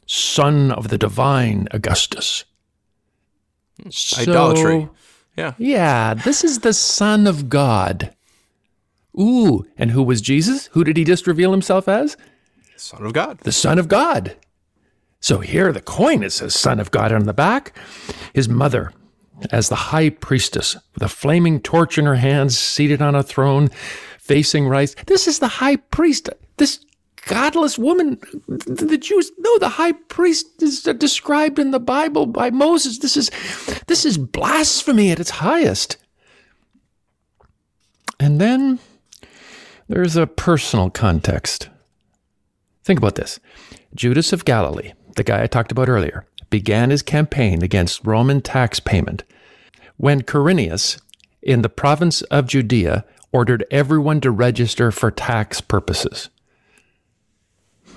son 0.07 0.73
of 0.73 0.89
the 0.89 0.99
divine 0.99 1.69
Augustus. 1.71 2.45
So, 3.91 4.23
Idolatry. 4.23 4.89
Yeah. 5.37 5.55
Yeah, 5.59 6.15
this 6.15 6.45
is 6.45 6.61
the 6.61 6.73
son 6.73 7.27
of 7.27 7.49
God. 7.49 8.15
Ooh, 9.19 9.67
and 9.77 9.91
who 9.91 10.03
was 10.03 10.21
Jesus? 10.21 10.67
Who 10.69 10.85
did 10.85 10.97
he 10.97 11.05
just 11.05 11.27
reveal 11.27 11.53
himself 11.53 11.89
as? 11.89 12.17
Son 12.77 13.05
of 13.05 13.13
God. 13.13 13.39
The 13.41 13.53
Son 13.53 13.79
of 13.79 13.89
God. 13.89 14.37
So 15.21 15.39
here 15.39 15.73
the 15.73 15.81
coin, 15.81 16.23
it 16.23 16.31
says 16.31 16.55
Son 16.55 16.81
of 16.81 16.91
God 16.91 17.13
on 17.13 17.25
the 17.25 17.33
back. 17.33 17.79
His 18.35 18.49
mother, 18.49 18.93
as 19.51 19.69
the 19.69 19.77
high 19.77 20.11
priestess, 20.11 20.77
with 20.95 21.03
a 21.03 21.09
flaming 21.09 21.61
torch 21.61 21.97
in 21.97 22.07
her 22.07 22.17
hands, 22.17 22.59
seated 22.59 23.01
on 23.01 23.15
a 23.15 23.23
throne, 23.23 23.69
facing 24.19 24.67
right. 24.67 24.95
This 25.07 25.29
is 25.29 25.39
the 25.39 25.49
high 25.49 25.77
priest. 25.77 26.29
This 26.57 26.85
godless 27.27 27.79
woman. 27.79 28.19
The 28.49 28.99
Jews 28.99 29.31
no, 29.39 29.59
the 29.59 29.69
high 29.69 29.93
priest 29.93 30.63
is 30.63 30.83
described 30.83 31.59
in 31.59 31.71
the 31.71 31.81
Bible 31.81 32.27
by 32.27 32.51
Moses. 32.51 32.99
This 32.99 33.17
is 33.17 33.31
this 33.87 34.05
is 34.05 34.19
blasphemy 34.19 35.11
at 35.11 35.21
its 35.21 35.31
highest. 35.31 35.99
And 38.19 38.41
then 38.41 38.79
there's 39.89 40.17
a 40.17 40.27
personal 40.27 40.91
context. 40.91 41.69
Think 42.85 42.99
about 42.99 43.15
this. 43.15 43.39
Judas 43.95 44.33
of 44.33 44.45
Galilee, 44.45 44.93
the 45.17 45.25
guy 45.25 45.43
I 45.43 45.47
talked 45.47 45.73
about 45.73 45.89
earlier, 45.89 46.27
began 46.51 46.91
his 46.91 47.03
campaign 47.03 47.63
against 47.63 48.05
Roman 48.05 48.41
tax 48.41 48.81
payment 48.81 49.25
when 49.97 50.23
Quirinius, 50.23 51.01
in 51.43 51.63
the 51.63 51.69
province 51.69 52.23
of 52.23 52.47
Judea, 52.47 53.05
ordered 53.33 53.65
everyone 53.71 54.21
to 54.21 54.31
register 54.31 54.91
for 54.91 55.11
tax 55.11 55.61
purposes. 55.61 56.29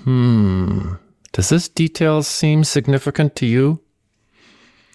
Hmm. 0.04 0.94
Does 1.32 1.48
this 1.48 1.68
detail 1.68 2.22
seem 2.22 2.64
significant 2.64 3.36
to 3.36 3.46
you? 3.46 3.80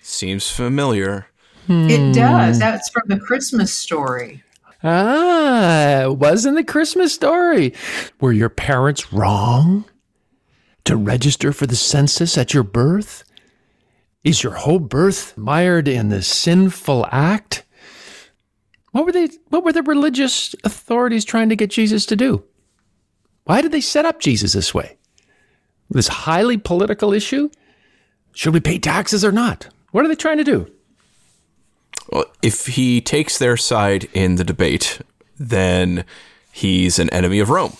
Seems 0.01 0.49
familiar. 0.49 1.27
Hmm. 1.67 1.89
It 1.89 2.13
does. 2.13 2.58
That's 2.60 2.89
from 2.89 3.04
the 3.08 3.19
Christmas 3.19 3.73
story. 3.73 4.43
Ah, 4.84 6.04
it 6.04 6.17
was 6.17 6.46
in 6.46 6.56
the 6.56 6.63
Christmas 6.63 7.13
story. 7.13 7.74
Were 8.20 8.32
your 8.32 8.50
parents 8.50 9.13
wrong 9.13 9.86
to 10.86 10.96
register 10.96 11.54
for 11.54 11.67
the 11.67 11.76
census 11.76 12.38
at 12.38 12.54
your 12.54 12.63
birth? 12.63 13.24
Is 14.24 14.44
your 14.44 14.54
whole 14.54 14.80
birth 14.80 15.38
mired 15.38 15.88
in 15.88 16.10
this 16.10 16.28
sinful 16.28 17.08
act? 17.12 17.63
What 18.91 19.06
were 19.06 19.12
they 19.12 19.30
what 19.50 19.63
were 19.63 19.74
the 19.74 19.84
religious 19.84 20.56
authorities 20.63 21.26
trying 21.26 21.50
to 21.50 21.56
get 21.56 21.70
Jesus 21.70 22.06
to 22.08 22.15
do? 22.15 22.44
Why 23.46 23.62
did 23.62 23.72
they 23.72 23.82
set 23.82 24.06
up 24.06 24.20
Jesus 24.20 24.54
this 24.54 24.74
way? 24.74 24.98
This 25.89 26.08
highly 26.08 26.58
political 26.58 27.13
issue? 27.13 27.50
Should 28.34 28.54
we 28.54 28.60
pay 28.60 28.80
taxes 28.80 29.26
or 29.26 29.32
not? 29.32 29.67
What 29.91 30.06
are 30.06 30.08
they 30.08 30.15
trying 30.15 30.38
to 30.38 30.44
do? 30.44 30.72
Well, 32.12 32.26
if 32.41 32.67
he 32.67 33.02
takes 33.02 33.38
their 33.38 33.58
side 33.58 34.10
in 34.13 34.36
the 34.36 34.43
debate, 34.43 35.02
then 35.39 36.06
he's 36.52 37.00
an 37.00 37.10
enemy 37.12 37.39
of 37.39 37.50
Rome, 37.50 37.78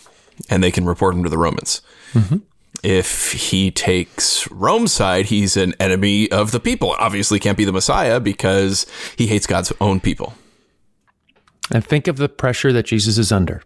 and 0.50 0.64
they 0.64 0.72
can 0.72 0.86
report 0.86 1.16
him 1.16 1.24
to 1.24 1.30
the 1.30 1.38
Romans. 1.38 1.82
Mm-hmm. 2.14 2.38
If 2.84 3.34
he 3.34 3.70
takes 3.70 4.50
Rome's 4.50 4.94
side, 4.94 5.26
he's 5.26 5.56
an 5.58 5.76
enemy 5.80 6.32
of 6.32 6.52
the 6.52 6.60
people. 6.60 6.96
Obviously, 6.98 7.40
can't 7.40 7.58
be 7.58 7.66
the 7.66 7.72
Messiah 7.72 8.20
because 8.20 8.88
he 9.18 9.28
hates 9.28 9.46
God's 9.46 9.72
own 9.80 10.00
people. 10.00 10.34
And 11.70 11.86
think 11.86 12.08
of 12.08 12.18
the 12.18 12.30
pressure 12.30 12.74
that 12.74 12.88
Jesus 12.88 13.18
is 13.18 13.32
under. 13.32 13.62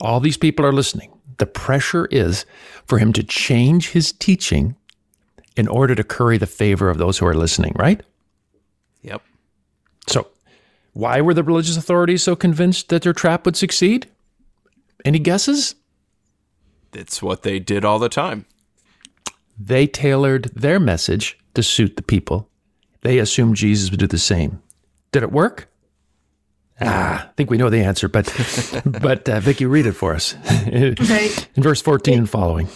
All 0.00 0.20
these 0.20 0.38
people 0.38 0.64
are 0.64 0.72
listening. 0.72 1.12
The 1.38 1.46
pressure 1.46 2.06
is 2.06 2.46
for 2.86 2.98
him 2.98 3.12
to 3.12 3.22
change 3.22 3.90
his 3.90 4.12
teaching 4.12 4.76
in 5.56 5.68
order 5.68 5.94
to 5.94 6.04
curry 6.04 6.38
the 6.38 6.46
favor 6.46 6.88
of 6.88 6.98
those 6.98 7.18
who 7.18 7.26
are 7.26 7.34
listening, 7.34 7.74
right? 7.76 8.02
Yep. 10.98 11.04
So, 11.04 11.08
why 11.08 11.20
were 11.20 11.34
the 11.34 11.42
religious 11.44 11.76
authorities 11.76 12.22
so 12.22 12.36
convinced 12.36 12.88
that 12.88 13.02
their 13.02 13.12
trap 13.12 13.46
would 13.46 13.56
succeed? 13.56 14.08
Any 15.04 15.18
guesses? 15.18 15.74
It's 16.92 17.22
what 17.22 17.42
they 17.42 17.58
did 17.58 17.84
all 17.84 17.98
the 17.98 18.08
time. 18.08 18.46
They 19.58 19.86
tailored 19.86 20.50
their 20.54 20.80
message 20.80 21.38
to 21.54 21.62
suit 21.62 21.96
the 21.96 22.02
people. 22.02 22.48
They 23.02 23.18
assumed 23.18 23.56
Jesus 23.56 23.90
would 23.90 24.00
do 24.00 24.06
the 24.06 24.18
same. 24.18 24.62
Did 25.12 25.22
it 25.22 25.32
work? 25.32 25.68
Ah, 26.80 27.28
I 27.28 27.32
think 27.36 27.50
we 27.50 27.58
know 27.58 27.70
the 27.70 27.82
answer, 27.82 28.08
but 28.08 28.32
but 29.02 29.28
uh, 29.28 29.40
Vicki, 29.40 29.66
read 29.66 29.86
it 29.86 29.92
for 29.92 30.14
us. 30.14 30.36
okay. 30.66 31.30
In 31.56 31.62
verse 31.62 31.82
fourteen 31.82 32.14
it, 32.14 32.18
and 32.18 32.30
following, 32.30 32.68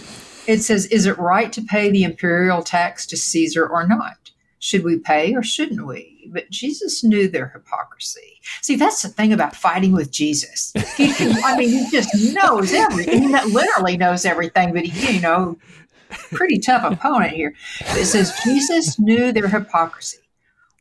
it 0.47 0.59
says, 0.59 0.87
"Is 0.87 1.07
it 1.07 1.19
right 1.19 1.53
to 1.53 1.63
pay 1.63 1.91
the 1.91 2.03
imperial 2.03 2.63
tax 2.63 3.07
to 3.07 3.17
Caesar 3.17 3.67
or 3.67 3.87
not? 3.87 4.32
Should 4.63 4.85
we 4.85 5.01
pay 5.01 5.35
or 5.35 5.43
shouldn't 5.43 5.85
we? 5.85 6.31
But 6.33 6.49
Jesus 6.49 7.03
knew 7.03 7.27
their 7.27 7.49
hypocrisy. 7.49 8.41
See, 8.61 8.77
that's 8.77 9.03
the 9.03 9.09
thing 9.09 9.33
about 9.33 9.57
fighting 9.57 9.91
with 9.91 10.13
Jesus. 10.13 10.73
He, 10.97 11.13
I 11.45 11.57
mean, 11.57 11.69
he 11.69 11.91
just 11.91 12.15
knows 12.33 12.73
everything. 12.73 13.25
He 13.25 13.29
literally 13.47 13.97
knows 13.97 14.25
everything, 14.25 14.73
but 14.73 14.85
he, 14.85 15.17
you 15.17 15.21
know, 15.21 15.59
pretty 16.31 16.61
tough 16.61 16.85
opponent 16.85 17.33
here. 17.33 17.55
It 17.81 18.05
says, 18.05 18.39
Jesus 18.45 19.01
knew 19.01 19.33
their 19.33 19.49
hypocrisy. 19.49 20.19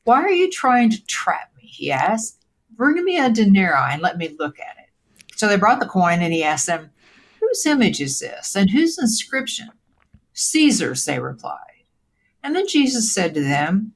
Why 0.04 0.22
are 0.22 0.30
you 0.30 0.52
trying 0.52 0.92
to 0.92 1.04
trap 1.08 1.52
me? 1.58 1.68
He 1.68 1.92
asked. 1.92 2.38
Bring 2.70 3.04
me 3.04 3.18
a 3.18 3.32
denarii 3.32 3.94
and 3.94 4.02
let 4.04 4.20
me 4.20 4.36
look 4.38 4.60
at 4.60 4.78
it. 4.78 4.90
So 5.38 5.48
they 5.48 5.58
brought 5.58 5.80
the 5.80 5.88
coin 5.88 6.22
and 6.22 6.32
he 6.32 6.44
asked 6.44 6.68
them, 6.68 6.92
Whose 7.40 7.66
image 7.66 8.00
is 8.00 8.20
this 8.20 8.56
and 8.56 8.70
whose 8.70 9.00
inscription? 9.00 9.70
Caesar's, 10.34 11.06
they 11.06 11.18
replied. 11.18 11.71
And 12.44 12.56
then 12.56 12.68
Jesus 12.68 13.14
said 13.14 13.34
to 13.34 13.42
them, 13.42 13.94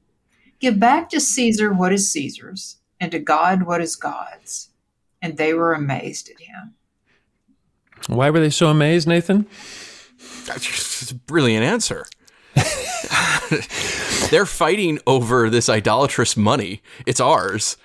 Give 0.58 0.78
back 0.80 1.10
to 1.10 1.20
Caesar 1.20 1.72
what 1.72 1.92
is 1.92 2.10
Caesar's, 2.10 2.78
and 2.98 3.12
to 3.12 3.18
God 3.18 3.64
what 3.64 3.80
is 3.80 3.96
God's. 3.96 4.70
And 5.20 5.36
they 5.36 5.52
were 5.52 5.74
amazed 5.74 6.30
at 6.30 6.40
him. 6.40 6.74
Why 8.08 8.30
were 8.30 8.40
they 8.40 8.50
so 8.50 8.68
amazed, 8.68 9.08
Nathan? 9.08 9.46
That's 10.46 11.10
a 11.10 11.14
brilliant 11.14 11.64
answer. 11.64 12.06
They're 14.30 14.46
fighting 14.46 14.98
over 15.06 15.50
this 15.50 15.68
idolatrous 15.68 16.36
money. 16.36 16.82
It's 17.04 17.20
ours. 17.20 17.76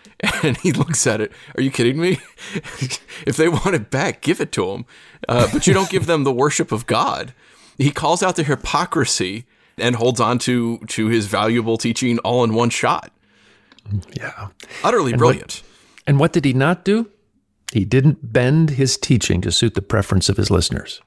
And 0.43 0.56
he 0.58 0.71
looks 0.71 1.08
at 1.08 1.19
it. 1.19 1.32
Are 1.58 1.62
you 1.62 1.71
kidding 1.71 2.00
me? 2.00 2.19
if 3.26 3.38
they 3.38 3.50
want 3.50 3.74
it 3.74 3.89
back, 3.89 4.21
give 4.21 4.39
it 4.39 4.52
to 4.52 4.67
them. 4.67 4.86
Uh, 5.28 5.47
but 5.52 5.65
you 5.65 5.74
don't 5.74 5.89
give 5.89 6.06
them 6.06 6.24
the 6.24 6.32
worship 6.32 6.71
of 6.71 6.86
God. 6.86 7.34
He 7.80 7.89
calls 7.89 8.21
out 8.21 8.36
the 8.36 8.43
hypocrisy 8.43 9.45
and 9.81 9.95
holds 9.95 10.19
on 10.19 10.39
to 10.39 10.77
to 10.87 11.07
his 11.07 11.27
valuable 11.27 11.77
teaching 11.77 12.19
all 12.19 12.43
in 12.43 12.53
one 12.53 12.69
shot. 12.69 13.11
Yeah. 14.13 14.49
Utterly 14.83 15.13
brilliant. 15.13 15.63
What, 15.63 16.03
and 16.07 16.19
what 16.19 16.33
did 16.33 16.45
he 16.45 16.53
not 16.53 16.85
do? 16.85 17.09
He 17.73 17.85
didn't 17.85 18.33
bend 18.33 18.71
his 18.71 18.97
teaching 18.97 19.41
to 19.41 19.51
suit 19.51 19.75
the 19.75 19.81
preference 19.81 20.29
of 20.29 20.37
his 20.37 20.51
listeners. 20.51 21.01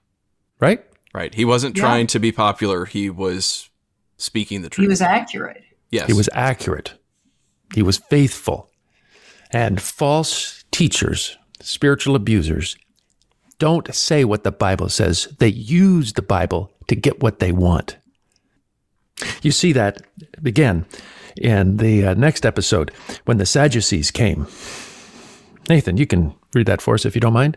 Right? 0.61 0.85
Right. 1.13 1.35
He 1.35 1.45
wasn't 1.45 1.77
yeah. 1.77 1.83
trying 1.83 2.07
to 2.09 2.19
be 2.19 2.33
popular. 2.33 2.87
He 2.87 3.11
was 3.11 3.69
speaking 4.17 4.63
the 4.63 4.71
truth. 4.71 4.85
He 4.85 4.89
was 4.89 5.03
accurate. 5.03 5.63
Yes. 5.91 6.07
He 6.07 6.13
was 6.13 6.29
accurate. 6.33 6.95
He 7.75 7.83
was 7.83 7.99
faithful. 7.99 8.71
And 9.51 9.81
false 9.81 10.65
teachers, 10.73 11.39
spiritual 11.61 12.17
abusers, 12.17 12.77
don't 13.59 13.95
say 13.95 14.25
what 14.25 14.43
the 14.43 14.51
Bible 14.51 14.89
says. 14.89 15.29
They 15.39 15.49
use 15.49 16.15
the 16.15 16.23
Bible 16.23 16.73
to 16.89 16.97
get 16.97 17.23
what 17.23 17.39
they 17.39 17.53
want. 17.53 17.97
You 19.43 19.51
see 19.51 19.73
that 19.73 20.03
again 20.45 20.87
in 21.37 21.79
the 21.79 22.07
uh, 22.07 22.15
next 22.15 22.45
episode 22.47 22.91
when 23.25 23.39
the 23.39 23.47
Sadducees 23.47 24.11
came. 24.11 24.47
Nathan, 25.69 25.97
you 25.97 26.07
can 26.07 26.35
read 26.53 26.67
that 26.67 26.83
for 26.83 26.95
us 26.95 27.05
if 27.05 27.15
you 27.15 27.21
don't 27.21 27.33
mind. 27.33 27.57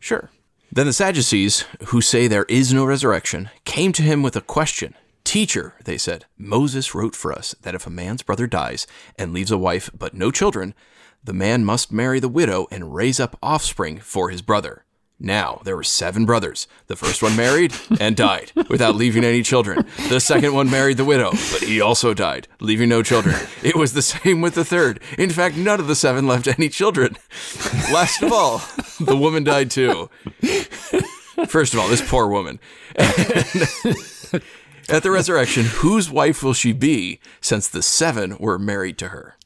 Sure. 0.00 0.30
Then 0.70 0.86
the 0.86 0.92
Sadducees, 0.92 1.64
who 1.86 2.00
say 2.00 2.26
there 2.26 2.44
is 2.44 2.72
no 2.72 2.84
resurrection, 2.84 3.50
came 3.64 3.92
to 3.92 4.02
him 4.02 4.22
with 4.22 4.36
a 4.36 4.40
question. 4.40 4.94
Teacher, 5.24 5.74
they 5.84 5.98
said, 5.98 6.24
Moses 6.36 6.94
wrote 6.94 7.16
for 7.16 7.32
us 7.32 7.54
that 7.62 7.74
if 7.74 7.86
a 7.86 7.90
man's 7.90 8.22
brother 8.22 8.46
dies 8.46 8.86
and 9.18 9.32
leaves 9.32 9.50
a 9.50 9.58
wife 9.58 9.90
but 9.96 10.14
no 10.14 10.30
children, 10.30 10.74
the 11.22 11.32
man 11.32 11.64
must 11.64 11.92
marry 11.92 12.20
the 12.20 12.28
widow 12.28 12.66
and 12.70 12.94
raise 12.94 13.18
up 13.18 13.36
offspring 13.42 13.98
for 13.98 14.30
his 14.30 14.40
brother. 14.40 14.84
Now, 15.20 15.60
there 15.64 15.74
were 15.74 15.82
seven 15.82 16.24
brothers. 16.26 16.68
The 16.86 16.94
first 16.94 17.22
one 17.22 17.34
married 17.34 17.74
and 17.98 18.16
died 18.16 18.52
without 18.68 18.94
leaving 18.94 19.24
any 19.24 19.42
children. 19.42 19.84
The 20.08 20.20
second 20.20 20.54
one 20.54 20.70
married 20.70 20.96
the 20.96 21.04
widow, 21.04 21.30
but 21.30 21.62
he 21.64 21.80
also 21.80 22.14
died, 22.14 22.46
leaving 22.60 22.88
no 22.88 23.02
children. 23.02 23.34
It 23.64 23.74
was 23.74 23.94
the 23.94 24.02
same 24.02 24.40
with 24.40 24.54
the 24.54 24.64
third. 24.64 25.00
In 25.18 25.30
fact, 25.30 25.56
none 25.56 25.80
of 25.80 25.88
the 25.88 25.96
seven 25.96 26.28
left 26.28 26.46
any 26.46 26.68
children. 26.68 27.16
Last 27.92 28.22
of 28.22 28.32
all, 28.32 28.62
the 29.00 29.16
woman 29.16 29.42
died 29.42 29.72
too. 29.72 30.08
First 31.48 31.74
of 31.74 31.80
all, 31.80 31.88
this 31.88 32.08
poor 32.08 32.28
woman. 32.28 32.60
At 34.90 35.02
the 35.02 35.10
resurrection, 35.10 35.64
whose 35.64 36.08
wife 36.08 36.44
will 36.44 36.54
she 36.54 36.72
be 36.72 37.18
since 37.40 37.66
the 37.66 37.82
seven 37.82 38.36
were 38.38 38.58
married 38.58 38.98
to 38.98 39.08
her? 39.08 39.36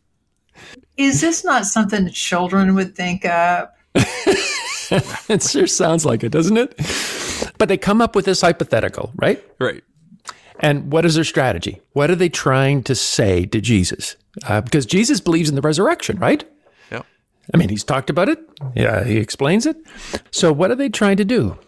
Is 0.99 1.23
this 1.23 1.45
not 1.45 1.65
something 1.65 2.11
children 2.11 2.75
would 2.75 2.95
think 2.95 3.25
up? 3.25 3.75
it 5.29 5.43
sure 5.43 5.67
sounds 5.67 6.05
like 6.05 6.23
it, 6.25 6.31
doesn't 6.31 6.57
it? 6.57 6.75
But 7.59 7.69
they 7.69 7.77
come 7.77 8.01
up 8.01 8.15
with 8.15 8.25
this 8.25 8.41
hypothetical, 8.41 9.13
right? 9.17 9.43
Right. 9.59 9.83
And 10.61 10.93
what 10.93 11.05
is 11.05 11.15
their 11.15 11.25
strategy? 11.25 11.81
What 11.93 12.11
are 12.11 12.15
they 12.15 12.29
trying 12.29 12.83
to 12.85 12.95
say 12.95 13.47
to 13.47 13.61
Jesus? 13.61 14.17
Uh, 14.47 14.61
because 14.61 14.87
Jesus 14.87 15.21
believes 15.21 15.49
in 15.49 15.57
the 15.57 15.61
resurrection, 15.61 16.19
right? 16.19 16.45
Yeah. 16.91 17.03
I 17.53 17.57
mean, 17.57 17.69
he's 17.69 17.85
talked 17.85 18.11
about 18.11 18.29
it. 18.29 18.39
Yeah, 18.75 19.05
he 19.05 19.19
explains 19.19 19.67
it. 19.67 19.77
So, 20.31 20.53
what 20.53 20.71
are 20.71 20.77
they 20.77 20.89
trying 20.89 21.17
to 21.17 21.25
do? 21.25 21.59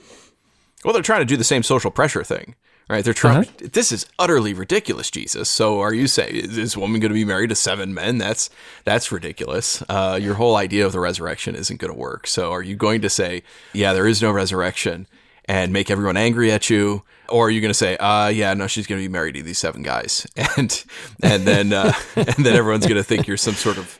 Well, 0.84 0.92
they're 0.92 1.02
trying 1.02 1.20
to 1.20 1.26
do 1.26 1.36
the 1.36 1.44
same 1.44 1.62
social 1.62 1.90
pressure 1.90 2.22
thing 2.22 2.54
right? 2.88 3.04
They're 3.04 3.14
trying. 3.14 3.44
Uh-huh. 3.44 3.68
This 3.72 3.92
is 3.92 4.06
utterly 4.18 4.54
ridiculous, 4.54 5.10
Jesus. 5.10 5.48
So, 5.48 5.80
are 5.80 5.94
you 5.94 6.06
saying 6.06 6.34
is 6.36 6.56
this 6.56 6.76
woman 6.76 7.00
going 7.00 7.10
to 7.10 7.14
be 7.14 7.24
married 7.24 7.48
to 7.48 7.54
seven 7.54 7.94
men? 7.94 8.18
That's 8.18 8.50
that's 8.84 9.10
ridiculous. 9.12 9.82
Uh, 9.88 10.18
your 10.20 10.34
whole 10.34 10.56
idea 10.56 10.86
of 10.86 10.92
the 10.92 11.00
resurrection 11.00 11.54
isn't 11.54 11.80
going 11.80 11.92
to 11.92 11.98
work. 11.98 12.26
So, 12.26 12.52
are 12.52 12.62
you 12.62 12.76
going 12.76 13.02
to 13.02 13.10
say, 13.10 13.42
yeah, 13.72 13.92
there 13.92 14.06
is 14.06 14.22
no 14.22 14.30
resurrection, 14.30 15.06
and 15.46 15.72
make 15.72 15.90
everyone 15.90 16.16
angry 16.16 16.50
at 16.52 16.70
you, 16.70 17.02
or 17.28 17.46
are 17.46 17.50
you 17.50 17.60
going 17.60 17.70
to 17.70 17.74
say, 17.74 17.96
uh, 17.96 18.28
yeah, 18.28 18.54
no, 18.54 18.66
she's 18.66 18.86
going 18.86 19.00
to 19.00 19.06
be 19.06 19.12
married 19.12 19.34
to 19.34 19.42
these 19.42 19.58
seven 19.58 19.82
guys, 19.82 20.26
and 20.56 20.84
and 21.22 21.44
then 21.44 21.72
uh, 21.72 21.92
and 22.16 22.44
then 22.44 22.56
everyone's 22.56 22.86
going 22.86 22.96
to 22.96 23.04
think 23.04 23.26
you're 23.26 23.36
some 23.36 23.54
sort 23.54 23.78
of 23.78 23.98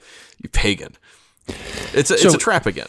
pagan. 0.52 0.96
It's 1.92 2.10
a, 2.10 2.18
so, 2.18 2.26
it's 2.26 2.34
a 2.34 2.38
trap 2.38 2.66
again. 2.66 2.88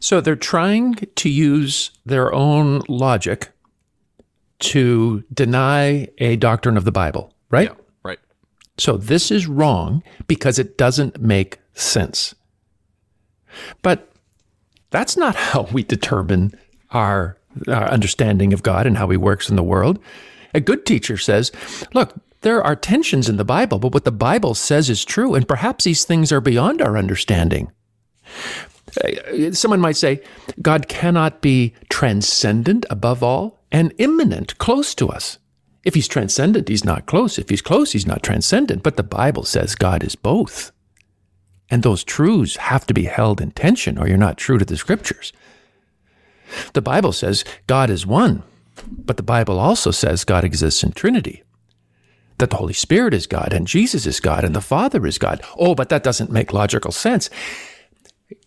So 0.00 0.20
they're 0.20 0.36
trying 0.36 0.94
to 0.94 1.28
use 1.28 1.90
their 2.04 2.32
own 2.32 2.82
logic 2.88 3.50
to 4.60 5.22
deny 5.32 6.08
a 6.18 6.36
doctrine 6.36 6.76
of 6.76 6.84
the 6.84 6.92
Bible, 6.92 7.32
right? 7.50 7.68
Yeah, 7.68 7.84
right. 8.02 8.18
So 8.76 8.96
this 8.96 9.30
is 9.30 9.46
wrong 9.46 10.02
because 10.26 10.58
it 10.58 10.76
doesn't 10.76 11.20
make 11.20 11.58
sense. 11.74 12.34
But 13.82 14.10
that's 14.90 15.16
not 15.16 15.34
how 15.34 15.62
we 15.72 15.82
determine 15.82 16.52
our, 16.90 17.36
our 17.68 17.88
understanding 17.88 18.52
of 18.52 18.62
God 18.62 18.86
and 18.86 18.96
how 18.96 19.08
he 19.08 19.16
works 19.16 19.48
in 19.48 19.56
the 19.56 19.62
world. 19.62 19.98
A 20.54 20.60
good 20.60 20.86
teacher 20.86 21.16
says, 21.16 21.52
look, 21.94 22.14
there 22.40 22.62
are 22.62 22.76
tensions 22.76 23.28
in 23.28 23.36
the 23.36 23.44
Bible, 23.44 23.78
but 23.78 23.92
what 23.92 24.04
the 24.04 24.12
Bible 24.12 24.54
says 24.54 24.88
is 24.88 25.04
true, 25.04 25.34
and 25.34 25.46
perhaps 25.46 25.84
these 25.84 26.04
things 26.04 26.32
are 26.32 26.40
beyond 26.40 26.80
our 26.80 26.96
understanding. 26.96 27.70
Uh, 29.04 29.52
someone 29.52 29.80
might 29.80 29.96
say, 29.96 30.22
God 30.62 30.88
cannot 30.88 31.40
be 31.40 31.74
transcendent 31.90 32.86
above 32.90 33.22
all 33.22 33.57
and 33.70 33.92
immanent, 33.98 34.58
close 34.58 34.94
to 34.96 35.08
us. 35.08 35.38
If 35.84 35.94
he's 35.94 36.08
transcendent, 36.08 36.68
he's 36.68 36.84
not 36.84 37.06
close. 37.06 37.38
If 37.38 37.48
he's 37.48 37.62
close, 37.62 37.92
he's 37.92 38.06
not 38.06 38.22
transcendent. 38.22 38.82
But 38.82 38.96
the 38.96 39.02
Bible 39.02 39.44
says 39.44 39.74
God 39.74 40.02
is 40.02 40.16
both. 40.16 40.72
And 41.70 41.82
those 41.82 42.04
truths 42.04 42.56
have 42.56 42.86
to 42.86 42.94
be 42.94 43.04
held 43.04 43.40
in 43.40 43.50
tension, 43.52 43.98
or 43.98 44.08
you're 44.08 44.16
not 44.16 44.38
true 44.38 44.58
to 44.58 44.64
the 44.64 44.76
scriptures. 44.76 45.32
The 46.72 46.82
Bible 46.82 47.12
says 47.12 47.44
God 47.66 47.90
is 47.90 48.06
one, 48.06 48.42
but 48.90 49.16
the 49.18 49.22
Bible 49.22 49.58
also 49.58 49.90
says 49.90 50.24
God 50.24 50.44
exists 50.44 50.82
in 50.82 50.92
Trinity. 50.92 51.42
That 52.38 52.50
the 52.50 52.56
Holy 52.56 52.72
Spirit 52.72 53.14
is 53.14 53.26
God, 53.26 53.52
and 53.52 53.66
Jesus 53.66 54.06
is 54.06 54.20
God, 54.20 54.44
and 54.44 54.54
the 54.54 54.60
Father 54.60 55.06
is 55.06 55.18
God. 55.18 55.42
Oh, 55.58 55.74
but 55.74 55.88
that 55.90 56.04
doesn't 56.04 56.30
make 56.30 56.52
logical 56.52 56.92
sense. 56.92 57.28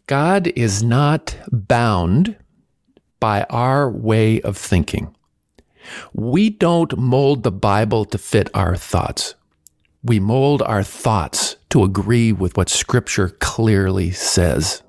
God 0.07 0.47
is 0.47 0.81
not 0.81 1.35
bound 1.51 2.37
by 3.21 3.43
our 3.49 3.89
way 3.89 4.41
of 4.41 4.57
thinking. 4.57 5.15
We 6.13 6.49
don't 6.49 6.97
mold 6.97 7.43
the 7.43 7.51
Bible 7.51 8.03
to 8.05 8.17
fit 8.17 8.49
our 8.53 8.75
thoughts. 8.75 9.35
We 10.03 10.19
mold 10.19 10.61
our 10.63 10.83
thoughts 10.83 11.55
to 11.69 11.83
agree 11.83 12.33
with 12.33 12.57
what 12.57 12.67
Scripture 12.67 13.29
clearly 13.39 14.11
says. 14.11 14.83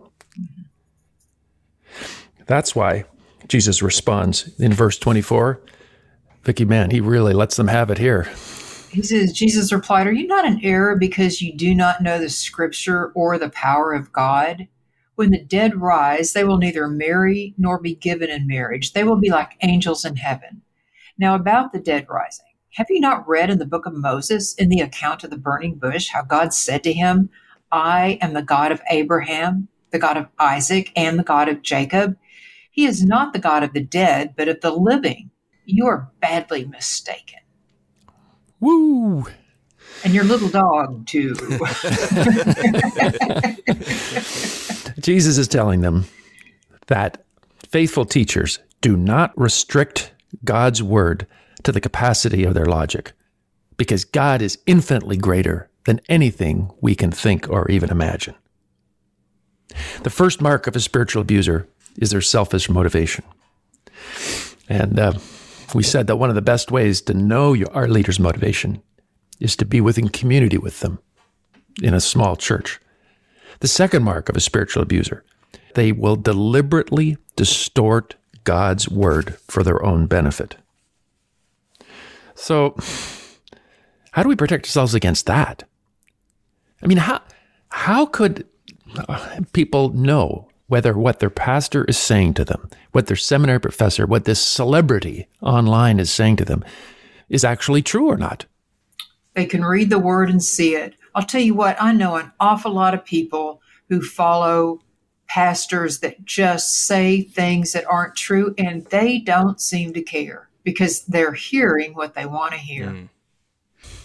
That's 2.46 2.74
why 2.74 3.04
Jesus 3.46 3.82
responds 3.82 4.58
in 4.58 4.72
verse 4.72 4.98
24. 4.98 5.60
Vicki, 6.42 6.64
man, 6.64 6.90
he 6.90 7.00
really 7.00 7.34
lets 7.34 7.56
them 7.56 7.68
have 7.68 7.90
it 7.90 7.98
here. 7.98 8.24
He 8.90 9.02
says, 9.02 9.32
Jesus 9.32 9.72
replied, 9.72 10.06
Are 10.06 10.12
you 10.12 10.26
not 10.26 10.44
in 10.44 10.62
error 10.64 10.96
because 10.96 11.40
you 11.40 11.54
do 11.54 11.74
not 11.74 12.02
know 12.02 12.18
the 12.18 12.28
Scripture 12.28 13.12
or 13.14 13.38
the 13.38 13.50
power 13.50 13.92
of 13.92 14.12
God? 14.12 14.68
When 15.14 15.30
the 15.30 15.44
dead 15.44 15.80
rise, 15.80 16.32
they 16.32 16.44
will 16.44 16.56
neither 16.56 16.88
marry 16.88 17.54
nor 17.58 17.78
be 17.78 17.94
given 17.94 18.30
in 18.30 18.46
marriage. 18.46 18.92
They 18.92 19.04
will 19.04 19.16
be 19.16 19.30
like 19.30 19.58
angels 19.62 20.04
in 20.04 20.16
heaven. 20.16 20.62
Now, 21.18 21.34
about 21.34 21.72
the 21.72 21.78
dead 21.78 22.06
rising, 22.08 22.46
have 22.74 22.86
you 22.88 23.00
not 23.00 23.28
read 23.28 23.50
in 23.50 23.58
the 23.58 23.66
book 23.66 23.84
of 23.84 23.92
Moses, 23.92 24.54
in 24.54 24.70
the 24.70 24.80
account 24.80 25.22
of 25.22 25.30
the 25.30 25.36
burning 25.36 25.74
bush, 25.74 26.08
how 26.08 26.22
God 26.22 26.54
said 26.54 26.82
to 26.84 26.92
him, 26.92 27.28
I 27.70 28.18
am 28.22 28.32
the 28.32 28.42
God 28.42 28.72
of 28.72 28.80
Abraham, 28.88 29.68
the 29.90 29.98
God 29.98 30.16
of 30.16 30.28
Isaac, 30.38 30.90
and 30.96 31.18
the 31.18 31.24
God 31.24 31.48
of 31.48 31.62
Jacob? 31.62 32.16
He 32.70 32.86
is 32.86 33.04
not 33.04 33.34
the 33.34 33.38
God 33.38 33.62
of 33.62 33.74
the 33.74 33.84
dead, 33.84 34.32
but 34.34 34.48
of 34.48 34.62
the 34.62 34.70
living. 34.70 35.30
You 35.66 35.86
are 35.86 36.10
badly 36.20 36.64
mistaken. 36.64 37.40
Woo! 38.58 39.26
And 40.02 40.14
your 40.14 40.24
little 40.24 40.48
dog, 40.48 41.06
too. 41.06 41.34
Jesus 45.02 45.36
is 45.36 45.48
telling 45.48 45.80
them 45.80 46.06
that 46.86 47.24
faithful 47.68 48.04
teachers 48.04 48.60
do 48.80 48.96
not 48.96 49.36
restrict 49.38 50.12
God's 50.44 50.82
word 50.82 51.26
to 51.64 51.72
the 51.72 51.80
capacity 51.80 52.44
of 52.44 52.54
their 52.54 52.66
logic 52.66 53.12
because 53.76 54.04
God 54.04 54.42
is 54.42 54.58
infinitely 54.66 55.16
greater 55.16 55.68
than 55.84 56.00
anything 56.08 56.70
we 56.80 56.94
can 56.94 57.10
think 57.10 57.48
or 57.48 57.70
even 57.70 57.90
imagine. 57.90 58.34
The 60.02 60.10
first 60.10 60.40
mark 60.40 60.66
of 60.66 60.76
a 60.76 60.80
spiritual 60.80 61.22
abuser 61.22 61.66
is 61.96 62.10
their 62.10 62.20
selfish 62.20 62.68
motivation. 62.68 63.24
And 64.68 64.98
uh, 64.98 65.14
we 65.74 65.82
said 65.82 66.06
that 66.06 66.16
one 66.16 66.28
of 66.28 66.34
the 66.34 66.42
best 66.42 66.70
ways 66.70 67.00
to 67.02 67.14
know 67.14 67.52
your, 67.52 67.72
our 67.72 67.88
leader's 67.88 68.20
motivation 68.20 68.82
is 69.40 69.56
to 69.56 69.64
be 69.64 69.80
within 69.80 70.08
community 70.08 70.58
with 70.58 70.80
them 70.80 70.98
in 71.82 71.94
a 71.94 72.00
small 72.00 72.36
church. 72.36 72.78
The 73.62 73.68
second 73.68 74.02
mark 74.02 74.28
of 74.28 74.36
a 74.36 74.40
spiritual 74.40 74.82
abuser, 74.82 75.22
they 75.74 75.92
will 75.92 76.16
deliberately 76.16 77.16
distort 77.36 78.16
God's 78.42 78.88
word 78.88 79.36
for 79.46 79.62
their 79.62 79.80
own 79.84 80.06
benefit. 80.06 80.56
So, 82.34 82.74
How 84.12 84.22
do 84.22 84.28
we 84.28 84.36
protect 84.36 84.66
ourselves 84.66 84.94
against 84.94 85.26
that? 85.26 85.64
I 86.82 86.86
mean, 86.86 86.98
how 86.98 87.22
how 87.68 88.04
could 88.06 88.46
uh, 89.08 89.40
people 89.52 89.90
know 89.90 90.48
whether 90.66 90.96
what 90.98 91.20
their 91.20 91.30
pastor 91.30 91.84
is 91.84 91.96
saying 91.96 92.34
to 92.34 92.44
them, 92.44 92.68
what 92.92 93.06
their 93.06 93.16
seminary 93.16 93.60
professor, 93.60 94.06
what 94.06 94.24
this 94.24 94.40
celebrity 94.40 95.28
online 95.40 95.98
is 95.98 96.10
saying 96.10 96.36
to 96.36 96.44
them 96.44 96.64
is 97.28 97.44
actually 97.44 97.80
true 97.80 98.08
or 98.08 98.16
not? 98.16 98.44
They 99.34 99.46
can 99.46 99.64
read 99.64 99.88
the 99.88 99.98
word 99.98 100.28
and 100.28 100.42
see 100.42 100.74
it. 100.74 100.94
I'll 101.14 101.24
tell 101.24 101.40
you 101.40 101.54
what, 101.54 101.76
I 101.80 101.92
know 101.92 102.16
an 102.16 102.32
awful 102.40 102.72
lot 102.72 102.94
of 102.94 103.04
people 103.04 103.60
who 103.88 104.00
follow 104.00 104.80
pastors 105.28 106.00
that 106.00 106.24
just 106.24 106.86
say 106.86 107.22
things 107.22 107.72
that 107.72 107.84
aren't 107.86 108.16
true 108.16 108.54
and 108.58 108.84
they 108.86 109.18
don't 109.18 109.60
seem 109.60 109.92
to 109.94 110.02
care 110.02 110.48
because 110.62 111.04
they're 111.06 111.32
hearing 111.32 111.94
what 111.94 112.14
they 112.14 112.26
want 112.26 112.52
to 112.52 112.58
hear. 112.58 112.86
Mm. 112.86 113.08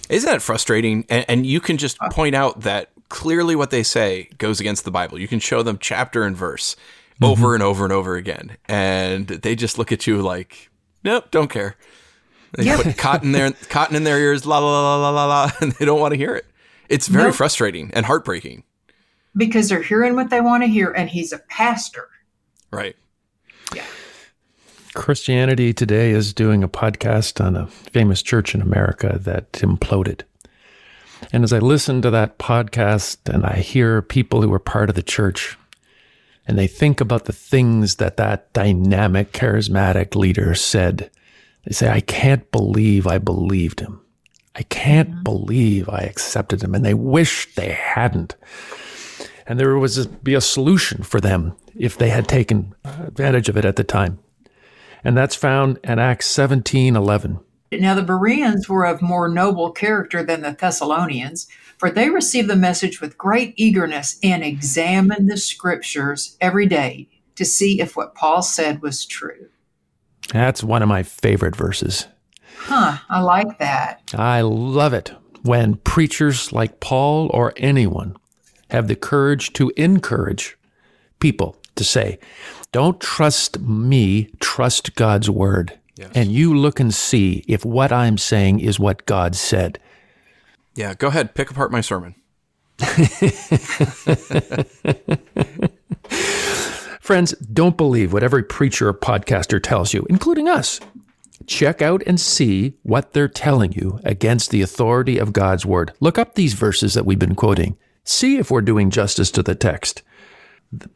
Isn't 0.10 0.30
that 0.30 0.42
frustrating? 0.42 1.06
And, 1.10 1.26
and, 1.28 1.46
you 1.46 1.60
can 1.60 1.78
just 1.78 1.98
uh. 2.02 2.10
point 2.10 2.34
out 2.34 2.62
that 2.62 2.92
clearly 3.10 3.56
what 3.56 3.72
they 3.72 3.84
say 3.84 4.30
goes 4.38 4.60
against 4.60 4.86
the 4.86 4.92
Bible. 4.92 5.20
You 5.20 5.28
can 5.28 5.40
show 5.40 5.64
them 5.64 5.78
chapter 5.80 6.24
and 6.24 6.36
verse 6.36 6.76
mm-hmm. 7.16 7.26
over 7.26 7.54
and 7.54 7.64
over 7.64 7.84
and 7.84 7.94
over 7.94 8.16
again, 8.16 8.58
and 8.68 9.28
they 9.28 9.56
just 9.56 9.78
look 9.78 9.92
at 9.92 10.08
you 10.08 10.22
like, 10.22 10.70
"Nope, 11.04 11.30
don't 11.32 11.50
care." 11.50 11.76
They 12.54 12.64
yep. 12.64 12.82
put 12.82 12.98
cotton 12.98 13.34
there, 13.34 13.52
cotton 13.70 13.96
in 13.96 14.04
their 14.04 14.20
ears, 14.20 14.46
la 14.46 14.60
la 14.60 14.96
la 14.96 14.96
la 14.96 15.10
la 15.10 15.26
la, 15.26 15.52
and 15.62 15.74
they 15.74 15.86
don't 15.86 16.00
want 16.00 16.14
to 16.14 16.18
hear 16.18 16.36
it. 16.36 16.46
It's 16.90 17.08
very 17.08 17.26
nope. 17.26 17.36
frustrating 17.36 17.92
and 17.94 18.06
heartbreaking 18.06 18.64
because 19.36 19.70
they're 19.70 19.82
hearing 19.82 20.16
what 20.16 20.30
they 20.30 20.42
want 20.42 20.64
to 20.64 20.68
hear, 20.68 20.92
and 20.92 21.10
he's 21.10 21.32
a 21.32 21.40
pastor. 21.40 22.08
Right. 22.72 22.96
Yeah. 23.74 23.86
Christianity 24.94 25.74
Today 25.74 26.12
is 26.12 26.34
doing 26.34 26.64
a 26.64 26.70
podcast 26.70 27.44
on 27.44 27.56
a 27.56 27.68
famous 27.68 28.22
church 28.22 28.56
in 28.56 28.62
America 28.62 29.20
that 29.22 29.52
imploded. 29.54 30.22
And 31.32 31.44
as 31.44 31.54
I 31.54 31.60
listen 31.60 32.02
to 32.02 32.10
that 32.12 32.40
podcast 32.40 33.32
and 33.32 33.46
I 33.46 33.58
hear 33.58 34.02
people 34.02 34.42
who 34.42 34.50
were 34.50 34.60
part 34.60 34.90
of 34.90 34.96
the 34.96 35.04
church 35.04 35.58
and 36.48 36.58
they 36.58 36.68
think 36.68 37.02
about 37.02 37.26
the 37.26 37.34
things 37.34 37.96
that 37.96 38.18
that 38.18 38.54
dynamic, 38.54 39.34
charismatic 39.34 40.16
leader 40.16 40.56
said, 40.56 41.12
they 41.66 41.74
say, 41.74 41.90
I 41.90 42.00
can't 42.00 42.50
believe 42.52 43.06
I 43.06 43.18
believed 43.18 43.82
him. 43.82 44.02
I 44.58 44.64
can't 44.64 45.12
mm-hmm. 45.12 45.24
believe 45.24 45.88
I 45.88 46.00
accepted 46.00 46.60
them. 46.60 46.74
And 46.74 46.84
they 46.84 46.96
wish 46.96 47.54
they 47.56 47.70
hadn't. 47.70 48.36
And 49.46 49.60
there 49.60 49.78
was 49.78 49.98
a, 49.98 50.10
be 50.10 50.34
a 50.34 50.42
solution 50.42 51.04
for 51.04 51.22
them 51.22 51.56
if 51.76 51.98
they 51.98 52.10
had 52.10 52.28
taken 52.28 52.74
advantage 52.84 53.48
of 53.48 53.58
it 53.58 53.66
at 53.66 53.76
the 53.76 53.84
time. 53.84 54.20
And 55.04 55.16
that's 55.16 55.36
found 55.36 55.80
in 55.84 56.00
Acts 56.00 56.26
17 56.26 56.96
11. 56.96 57.40
Now, 57.72 57.94
the 57.94 58.02
Bereans 58.02 58.68
were 58.68 58.86
of 58.86 59.02
more 59.02 59.28
noble 59.28 59.72
character 59.72 60.24
than 60.24 60.42
the 60.42 60.56
Thessalonians, 60.58 61.48
for 61.78 61.92
they 61.92 62.10
received 62.10 62.50
the 62.50 62.56
message 62.56 63.02
with 63.02 63.18
great 63.18 63.54
eagerness 63.58 64.18
and 64.24 64.44
examined 64.44 65.30
the 65.30 65.38
scriptures 65.38 66.38
every 66.42 66.66
day 66.66 67.10
to 67.36 67.46
see 67.46 67.80
if 67.80 67.96
what 67.96 68.16
Paul 68.16 68.42
said 68.42 68.82
was 68.82 69.06
true. 69.06 69.50
That's 70.32 70.64
one 70.64 70.82
of 70.82 70.90
my 70.90 71.04
favorite 71.04 71.56
verses. 71.56 72.08
Huh, 72.68 72.98
I 73.10 73.22
like 73.22 73.60
that. 73.60 74.02
I 74.14 74.42
love 74.42 74.92
it 74.94 75.14
when 75.44 75.76
preachers 75.76 76.52
like 76.52 76.82
Paul 76.82 77.30
or 77.34 77.54
anyone 77.56 78.18
have 78.72 78.90
the 78.90 78.96
courage 78.98 79.54
to 79.54 79.72
encourage 79.78 80.58
people 81.20 81.56
to 81.76 81.86
say, 81.86 82.20
Don't 82.74 83.00
trust 83.00 83.62
me, 83.62 84.30
trust 84.42 84.96
God's 84.96 85.30
word. 85.30 85.80
Yes. 85.96 86.12
And 86.14 86.30
you 86.34 86.54
look 86.54 86.82
and 86.82 86.94
see 86.94 87.46
if 87.48 87.64
what 87.64 87.94
I'm 87.94 88.18
saying 88.18 88.60
is 88.60 88.82
what 88.82 89.06
God 89.06 89.38
said. 89.38 89.80
Yeah, 90.76 90.94
go 90.94 91.08
ahead, 91.08 91.36
pick 91.36 91.50
apart 91.50 91.72
my 91.72 91.80
sermon. 91.80 92.16
Friends, 97.00 97.32
don't 97.54 97.78
believe 97.78 98.12
what 98.12 98.24
every 98.24 98.44
preacher 98.44 98.90
or 98.90 98.94
podcaster 98.94 99.64
tells 99.64 99.94
you, 99.94 100.06
including 100.10 100.50
us. 100.50 100.82
Check 101.46 101.82
out 101.82 102.02
and 102.08 102.20
see 102.20 102.74
what 102.84 103.14
they're 103.14 103.28
telling 103.28 103.74
you 103.74 104.00
against 104.04 104.50
the 104.50 104.62
authority 104.62 105.18
of 105.18 105.34
God's 105.34 105.66
word. 105.66 105.94
Look 106.00 106.18
up 106.18 106.36
these 106.36 106.54
verses 106.54 106.94
that 106.96 107.06
we've 107.06 107.20
been 107.20 107.36
quoting. 107.36 107.78
See 108.04 108.38
if 108.38 108.50
we're 108.50 108.62
doing 108.62 108.90
justice 108.90 109.30
to 109.32 109.44
the 109.44 109.56
text. 109.56 110.02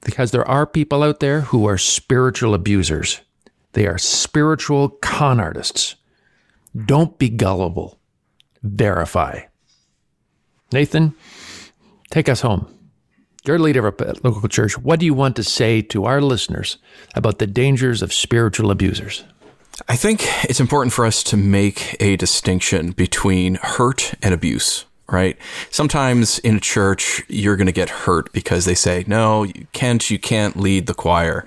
Because 0.02 0.32
there 0.32 0.48
are 0.48 0.66
people 0.66 1.04
out 1.04 1.20
there 1.20 1.42
who 1.42 1.68
are 1.68 1.78
spiritual 1.78 2.54
abusers. 2.54 3.22
They 3.74 3.86
are 3.86 3.98
spiritual 3.98 4.90
con 4.90 5.40
artists. 5.40 5.96
Don't 6.86 7.18
be 7.18 7.30
gullible. 7.30 8.00
Verify. 8.64 9.42
Nathan, 10.74 11.14
take 12.10 12.30
us 12.30 12.42
home. 12.42 12.68
You're 13.46 13.60
leader 13.60 13.88
of 13.88 14.00
a 14.02 14.14
local 14.24 14.48
church. 14.48 14.78
What 14.78 15.00
do 15.00 15.06
you 15.06 15.14
want 15.14 15.36
to 15.38 15.44
say 15.44 15.82
to 15.84 16.06
our 16.06 16.22
listeners 16.22 16.78
about 17.16 17.40
the 17.40 17.48
dangers 17.48 18.02
of 18.02 18.14
spiritual 18.14 18.72
abusers? 18.72 19.24
I 19.88 19.96
think 19.96 20.24
it's 20.46 20.60
important 20.60 20.94
for 20.94 21.06
us 21.06 21.24
to 21.24 21.38
make 21.38 21.96
a 22.00 22.16
distinction 22.16 22.92
between 22.92 23.56
hurt 23.56 24.14
and 24.22 24.34
abuse 24.34 24.86
right? 25.12 25.38
Sometimes 25.70 26.40
in 26.40 26.56
a 26.56 26.60
church, 26.60 27.24
you're 27.28 27.58
going 27.58 27.68
to 27.68 27.74
get 27.74 27.90
hurt 27.90 28.32
because 28.32 28.66
they 28.66 28.74
say, 28.74 29.04
no, 29.08 29.44
you 29.44 29.68
can't, 29.74 30.10
you 30.10 30.18
can't 30.18 30.56
lead 30.58 30.88
the 30.88 30.94
choir 30.94 31.46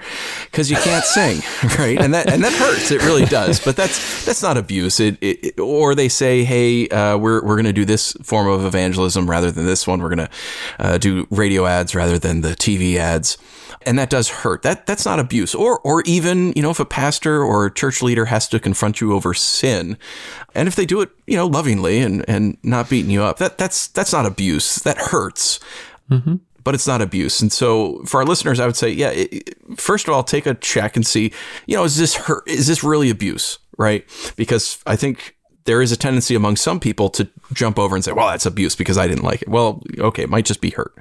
because 0.50 0.70
you 0.70 0.76
can't 0.76 1.04
sing, 1.04 1.40
right? 1.78 1.98
And 1.98 2.12
that, 2.14 2.30
and 2.30 2.44
that 2.44 2.52
hurts. 2.52 2.90
It 2.90 3.02
really 3.02 3.24
does. 3.24 3.64
But 3.64 3.76
that's, 3.76 4.24
that's 4.24 4.42
not 4.42 4.56
abuse. 4.56 5.00
It, 5.00 5.18
it 5.20 5.58
or 5.58 5.94
they 5.94 6.08
say, 6.08 6.44
hey, 6.44 6.88
uh, 6.88 7.16
we're, 7.16 7.42
we're 7.42 7.56
going 7.56 7.64
to 7.64 7.72
do 7.72 7.84
this 7.84 8.12
form 8.22 8.46
of 8.46 8.64
evangelism 8.64 9.28
rather 9.28 9.50
than 9.50 9.64
this 9.64 9.86
one. 9.86 10.00
We're 10.00 10.14
going 10.14 10.28
to 10.28 10.30
uh, 10.78 10.98
do 10.98 11.26
radio 11.30 11.66
ads 11.66 11.94
rather 11.94 12.18
than 12.18 12.42
the 12.42 12.50
TV 12.50 12.96
ads 12.96 13.38
and 13.86 13.98
that 13.98 14.10
does 14.10 14.28
hurt. 14.28 14.62
That 14.62 14.86
that's 14.86 15.04
not 15.04 15.18
abuse. 15.18 15.54
Or 15.54 15.78
or 15.80 16.02
even, 16.02 16.52
you 16.56 16.62
know, 16.62 16.70
if 16.70 16.80
a 16.80 16.84
pastor 16.84 17.42
or 17.42 17.66
a 17.66 17.72
church 17.72 18.02
leader 18.02 18.26
has 18.26 18.48
to 18.48 18.60
confront 18.60 19.00
you 19.00 19.12
over 19.12 19.34
sin, 19.34 19.98
and 20.54 20.68
if 20.68 20.76
they 20.76 20.86
do 20.86 21.00
it, 21.00 21.10
you 21.26 21.36
know, 21.36 21.46
lovingly 21.46 22.00
and 22.00 22.24
and 22.28 22.56
not 22.62 22.88
beating 22.88 23.10
you 23.10 23.22
up, 23.22 23.38
that 23.54 23.62
that's 23.62 23.88
that's 23.88 24.12
not 24.12 24.26
abuse. 24.26 24.76
That 24.76 24.98
hurts. 24.98 25.60
Mm-hmm. 26.10 26.36
But 26.62 26.74
it's 26.74 26.86
not 26.86 27.02
abuse. 27.02 27.42
And 27.42 27.52
so 27.52 28.02
for 28.06 28.20
our 28.20 28.24
listeners, 28.26 28.58
I 28.58 28.64
would 28.64 28.76
say, 28.76 28.88
yeah, 28.88 29.10
it, 29.10 29.54
first 29.78 30.08
of 30.08 30.14
all, 30.14 30.24
take 30.24 30.46
a 30.46 30.54
check 30.54 30.96
and 30.96 31.06
see, 31.06 31.30
you 31.66 31.76
know, 31.76 31.84
is 31.84 31.98
this 31.98 32.14
hurt? 32.14 32.48
Is 32.48 32.66
this 32.66 32.82
really 32.82 33.10
abuse? 33.10 33.58
Right. 33.76 34.04
Because 34.36 34.78
I 34.86 34.96
think 34.96 35.36
there 35.64 35.82
is 35.82 35.92
a 35.92 35.96
tendency 35.96 36.34
among 36.34 36.56
some 36.56 36.80
people 36.80 37.10
to 37.10 37.28
jump 37.52 37.78
over 37.78 37.94
and 37.94 38.02
say, 38.02 38.12
well, 38.12 38.28
that's 38.28 38.46
abuse 38.46 38.74
because 38.76 38.96
I 38.96 39.06
didn't 39.06 39.24
like 39.24 39.42
it. 39.42 39.48
Well, 39.48 39.82
okay, 39.98 40.22
it 40.22 40.30
might 40.30 40.46
just 40.46 40.62
be 40.62 40.70
hurt. 40.70 40.94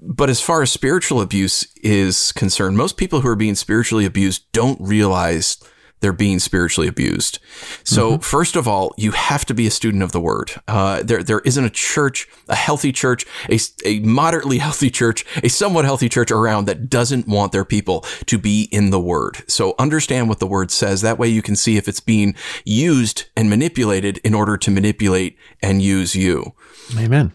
But 0.00 0.30
as 0.30 0.40
far 0.40 0.62
as 0.62 0.72
spiritual 0.72 1.20
abuse 1.20 1.66
is 1.82 2.32
concerned, 2.32 2.78
most 2.78 2.96
people 2.96 3.20
who 3.20 3.28
are 3.28 3.36
being 3.36 3.56
spiritually 3.56 4.06
abused 4.06 4.50
don't 4.52 4.80
realize 4.80 5.58
they're 6.00 6.12
being 6.12 6.38
spiritually 6.38 6.88
abused. 6.88 7.38
So 7.84 8.12
mm-hmm. 8.12 8.20
first 8.20 8.56
of 8.56 8.68
all, 8.68 8.94
you 8.96 9.12
have 9.12 9.44
to 9.46 9.54
be 9.54 9.66
a 9.66 9.70
student 9.70 10.02
of 10.02 10.12
the 10.12 10.20
word. 10.20 10.52
Uh, 10.66 11.02
there, 11.02 11.22
there 11.22 11.40
isn't 11.40 11.64
a 11.64 11.70
church, 11.70 12.28
a 12.48 12.54
healthy 12.54 12.92
church, 12.92 13.24
a, 13.48 13.58
a 13.84 14.00
moderately 14.00 14.58
healthy 14.68 14.90
church, 14.90 15.24
a 15.42 15.48
somewhat 15.48 15.84
healthy 15.84 16.08
church 16.08 16.30
around 16.30 16.66
that 16.66 16.88
doesn't 16.88 17.26
want 17.26 17.52
their 17.52 17.64
people 17.64 18.04
to 18.26 18.38
be 18.38 18.68
in 18.70 18.90
the 18.90 19.00
word. 19.00 19.42
So 19.48 19.74
understand 19.78 20.28
what 20.28 20.38
the 20.38 20.46
word 20.46 20.70
says. 20.70 21.00
That 21.02 21.18
way 21.18 21.28
you 21.28 21.42
can 21.42 21.56
see 21.56 21.76
if 21.76 21.88
it's 21.88 22.00
being 22.00 22.34
used 22.64 23.26
and 23.36 23.50
manipulated 23.50 24.18
in 24.18 24.34
order 24.34 24.56
to 24.56 24.70
manipulate 24.70 25.36
and 25.62 25.82
use 25.82 26.14
you. 26.14 26.54
Amen. 26.96 27.32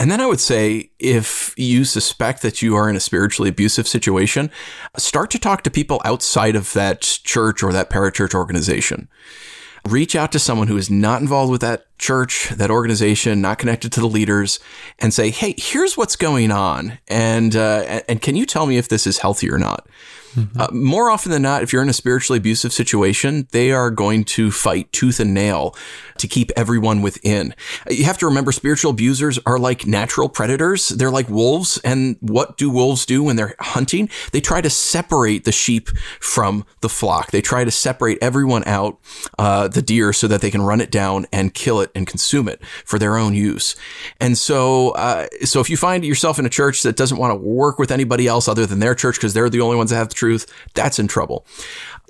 And 0.00 0.10
then 0.10 0.22
I 0.22 0.26
would 0.26 0.40
say 0.40 0.92
if 0.98 1.52
you 1.58 1.84
suspect 1.84 2.40
that 2.40 2.62
you 2.62 2.74
are 2.74 2.88
in 2.88 2.96
a 2.96 3.00
spiritually 3.00 3.50
abusive 3.50 3.86
situation, 3.86 4.50
start 4.96 5.30
to 5.32 5.38
talk 5.38 5.62
to 5.64 5.70
people 5.70 6.00
outside 6.06 6.56
of 6.56 6.72
that 6.72 7.02
church 7.02 7.62
or 7.62 7.70
that 7.74 7.90
parachurch 7.90 8.34
organization. 8.34 9.10
Reach 9.86 10.16
out 10.16 10.32
to 10.32 10.38
someone 10.38 10.68
who 10.68 10.78
is 10.78 10.88
not 10.88 11.20
involved 11.20 11.52
with 11.52 11.60
that 11.60 11.89
church, 12.00 12.48
that 12.50 12.70
organization, 12.70 13.40
not 13.40 13.58
connected 13.58 13.92
to 13.92 14.00
the 14.00 14.08
leaders, 14.08 14.58
and 14.98 15.14
say, 15.14 15.30
"Hey, 15.30 15.54
here's 15.56 15.96
what's 15.96 16.16
going 16.16 16.50
on, 16.50 16.98
and 17.08 17.54
uh, 17.54 18.00
and 18.08 18.20
can 18.20 18.36
you 18.36 18.46
tell 18.46 18.66
me 18.66 18.78
if 18.78 18.88
this 18.88 19.06
is 19.06 19.18
healthy 19.18 19.50
or 19.50 19.58
not?" 19.58 19.86
Mm-hmm. 20.34 20.60
Uh, 20.60 20.68
more 20.70 21.10
often 21.10 21.32
than 21.32 21.42
not, 21.42 21.62
if 21.62 21.72
you're 21.72 21.82
in 21.82 21.88
a 21.88 21.94
spiritually 21.94 22.38
abusive 22.38 22.72
situation, 22.72 23.48
they 23.50 23.72
are 23.72 23.90
going 23.90 24.24
to 24.24 24.50
fight 24.50 24.92
tooth 24.92 25.18
and 25.18 25.34
nail 25.34 25.74
to 26.18 26.28
keep 26.28 26.52
everyone 26.56 27.02
within. 27.02 27.54
You 27.88 28.04
have 28.04 28.18
to 28.18 28.26
remember 28.26 28.52
spiritual 28.52 28.92
abusers 28.92 29.38
are 29.44 29.58
like 29.58 29.86
natural 29.86 30.28
predators. 30.28 30.88
They're 30.88 31.10
like 31.10 31.28
wolves. 31.28 31.80
And 31.82 32.16
what 32.20 32.56
do 32.56 32.70
wolves 32.70 33.06
do 33.06 33.24
when 33.24 33.36
they're 33.36 33.56
hunting? 33.58 34.08
They 34.32 34.40
try 34.40 34.60
to 34.60 34.70
separate 34.70 35.44
the 35.44 35.52
sheep 35.52 35.88
from 36.20 36.64
the 36.80 36.88
flock. 36.88 37.30
They 37.30 37.40
try 37.40 37.64
to 37.64 37.70
separate 37.70 38.18
everyone 38.20 38.62
out, 38.66 38.98
uh, 39.38 39.68
the 39.68 39.82
deer, 39.82 40.12
so 40.12 40.28
that 40.28 40.40
they 40.40 40.50
can 40.50 40.62
run 40.62 40.80
it 40.80 40.90
down 40.90 41.26
and 41.32 41.54
kill 41.54 41.80
it 41.80 41.89
it 41.90 41.98
and 41.98 42.06
consume 42.06 42.48
it 42.48 42.64
for 42.84 42.98
their 42.98 43.16
own 43.16 43.34
use. 43.34 43.76
And 44.20 44.36
so, 44.36 44.90
uh, 44.90 45.26
so 45.44 45.60
if 45.60 45.70
you 45.70 45.76
find 45.76 46.04
yourself 46.04 46.38
in 46.38 46.46
a 46.46 46.50
church 46.50 46.82
that 46.82 46.96
doesn't 46.96 47.18
want 47.18 47.32
to 47.32 47.36
work 47.36 47.78
with 47.78 47.90
anybody 47.90 48.26
else 48.26 48.48
other 48.48 48.66
than 48.66 48.78
their 48.78 48.94
church 48.94 49.16
because 49.16 49.34
they're 49.34 49.50
the 49.50 49.60
only 49.60 49.76
ones 49.76 49.90
that 49.90 49.96
have 49.96 50.08
the 50.08 50.14
truth, 50.14 50.46
that's 50.74 50.98
in 50.98 51.08
trouble 51.08 51.46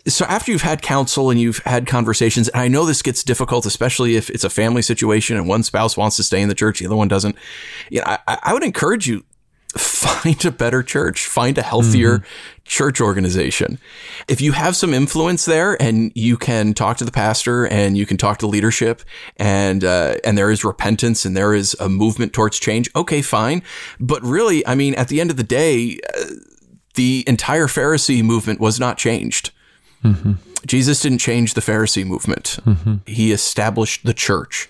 so 0.07 0.25
after 0.27 0.51
you've 0.51 0.63
had 0.63 0.83
counsel 0.83 1.31
and 1.31 1.41
you've 1.41 1.59
had 1.59 1.87
conversations, 1.87 2.49
and 2.49 2.61
I 2.61 2.69
know 2.69 2.85
this 2.85 3.03
gets 3.03 3.23
difficult, 3.23 3.67
especially 3.67 4.17
if 4.17 4.31
it's 4.31 4.45
a 4.45 4.51
family 4.51 4.83
situation 4.83 5.37
and 5.37 5.47
one 5.47 5.63
spouse 5.63 5.97
wants 5.97 6.17
to 6.17 6.23
stay 6.23 6.41
in 6.41 6.49
the 6.49 6.55
church, 6.55 6.79
the 6.79 6.87
other 6.87 6.97
one 6.97 7.09
doesn't. 7.09 7.37
You 7.91 8.01
know, 8.01 8.07
I, 8.07 8.39
I 8.43 8.53
would 8.55 8.63
encourage 8.63 9.07
you 9.07 9.25
find 9.77 10.45
a 10.45 10.51
better 10.51 10.83
church, 10.83 11.27
find 11.27 11.57
a 11.59 11.63
healthier 11.63 12.19
mm-hmm. 12.19 12.61
church 12.65 13.01
organization. 13.01 13.79
If 14.29 14.41
you 14.41 14.53
have 14.53 14.75
some 14.75 14.93
influence 14.93 15.45
there 15.45 15.81
and 15.81 16.13
you 16.15 16.37
can 16.37 16.75
talk 16.75 16.97
to 16.99 17.05
the 17.05 17.13
pastor 17.13 17.67
and 17.67 17.97
you 17.97 18.07
can 18.07 18.17
talk 18.17 18.39
to 18.39 18.47
leadership 18.47 19.03
and, 19.37 19.85
uh, 19.85 20.17
and 20.25 20.37
there 20.37 20.51
is 20.51 20.65
repentance 20.65 21.25
and 21.25 21.37
there 21.37 21.55
is 21.55 21.77
a 21.79 21.89
movement 21.89 22.33
towards 22.33 22.59
change. 22.59 22.91
Okay, 22.97 23.23
fine. 23.23 23.63
But 23.99 24.23
really, 24.23 24.67
I 24.67 24.75
mean, 24.75 24.95
at 24.95 25.09
the 25.09 25.21
end 25.21 25.31
of 25.31 25.37
the 25.37 25.45
day, 25.45 26.01
uh, 26.19 26.25
the 26.95 27.25
entire 27.27 27.67
Pharisee 27.67 28.23
movement 28.23 28.61
was 28.61 28.81
not 28.81 28.99
changed. 28.99 29.53
Mm-hmm. 30.05 30.33
Jesus 30.67 31.01
didn't 31.01 31.19
change 31.19 31.55
the 31.55 31.61
Pharisee 31.61 32.05
movement. 32.05 32.59
Mm-hmm. 32.67 32.97
He 33.07 33.33
established 33.33 34.05
the 34.05 34.15
church. 34.15 34.69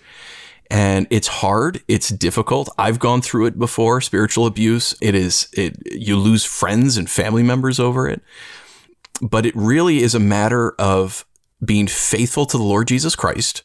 And 0.71 1.09
it's 1.11 1.27
hard. 1.27 1.83
It's 1.89 2.11
difficult. 2.11 2.69
I've 2.79 3.01
gone 3.01 3.23
through 3.23 3.47
it 3.47 3.59
before. 3.59 4.01
Spiritual 4.01 4.47
abuse. 4.47 4.95
It 5.01 5.17
is, 5.17 5.49
it, 5.53 5.77
you 5.85 6.17
lose 6.17 6.45
friends 6.45 6.97
and 6.97 7.11
family 7.11 7.43
members 7.43 7.81
over 7.81 8.09
it. 8.09 8.23
But 9.21 9.47
it 9.47 9.57
really 9.57 9.99
is 9.99 10.15
a 10.15 10.21
matter 10.21 10.77
of 10.79 11.27
being 11.65 11.89
faithful 11.89 12.47
to 12.47 12.57
the 12.57 12.63
Lord 12.63 12.87
Jesus 12.87 13.17
Christ. 13.17 13.65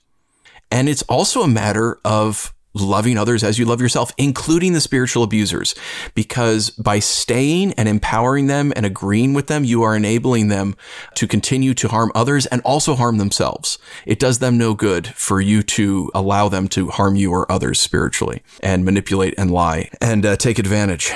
And 0.72 0.90
it's 0.90 1.04
also 1.04 1.44
a 1.44 1.48
matter 1.48 2.00
of 2.04 2.55
loving 2.76 3.18
others 3.18 3.44
as 3.44 3.58
you 3.58 3.66
love 3.66 3.82
yourself, 3.82 4.12
including 4.18 4.74
the 4.74 4.82
spiritual 4.82 5.24
abusers, 5.24 5.74
because 6.14 6.70
by 6.72 7.00
staying 7.00 7.74
and 7.74 7.88
empowering 7.88 8.48
them 8.48 8.74
and 8.76 8.86
agreeing 8.86 9.34
with 9.34 9.48
them, 9.48 9.64
you 9.64 9.82
are 9.84 9.96
enabling 9.96 10.50
them 10.50 10.76
to 11.16 11.28
continue 11.28 11.74
to 11.74 11.88
harm 11.88 12.12
others 12.14 12.46
and 12.48 12.62
also 12.62 12.96
harm 12.96 13.18
themselves. 13.18 13.80
It 14.06 14.20
does 14.20 14.40
them 14.40 14.58
no 14.58 14.74
good 14.74 15.08
for 15.08 15.42
you 15.42 15.64
to 15.64 16.12
allow 16.14 16.50
them 16.50 16.68
to 16.70 16.90
harm 16.90 17.16
you 17.16 17.32
or 17.32 17.52
others 17.52 17.80
spiritually 17.80 18.44
and 18.62 18.86
manipulate 18.86 19.34
and 19.38 19.50
lie 19.50 19.90
and 20.02 20.26
uh, 20.26 20.36
take 20.36 20.60
advantage. 20.60 21.12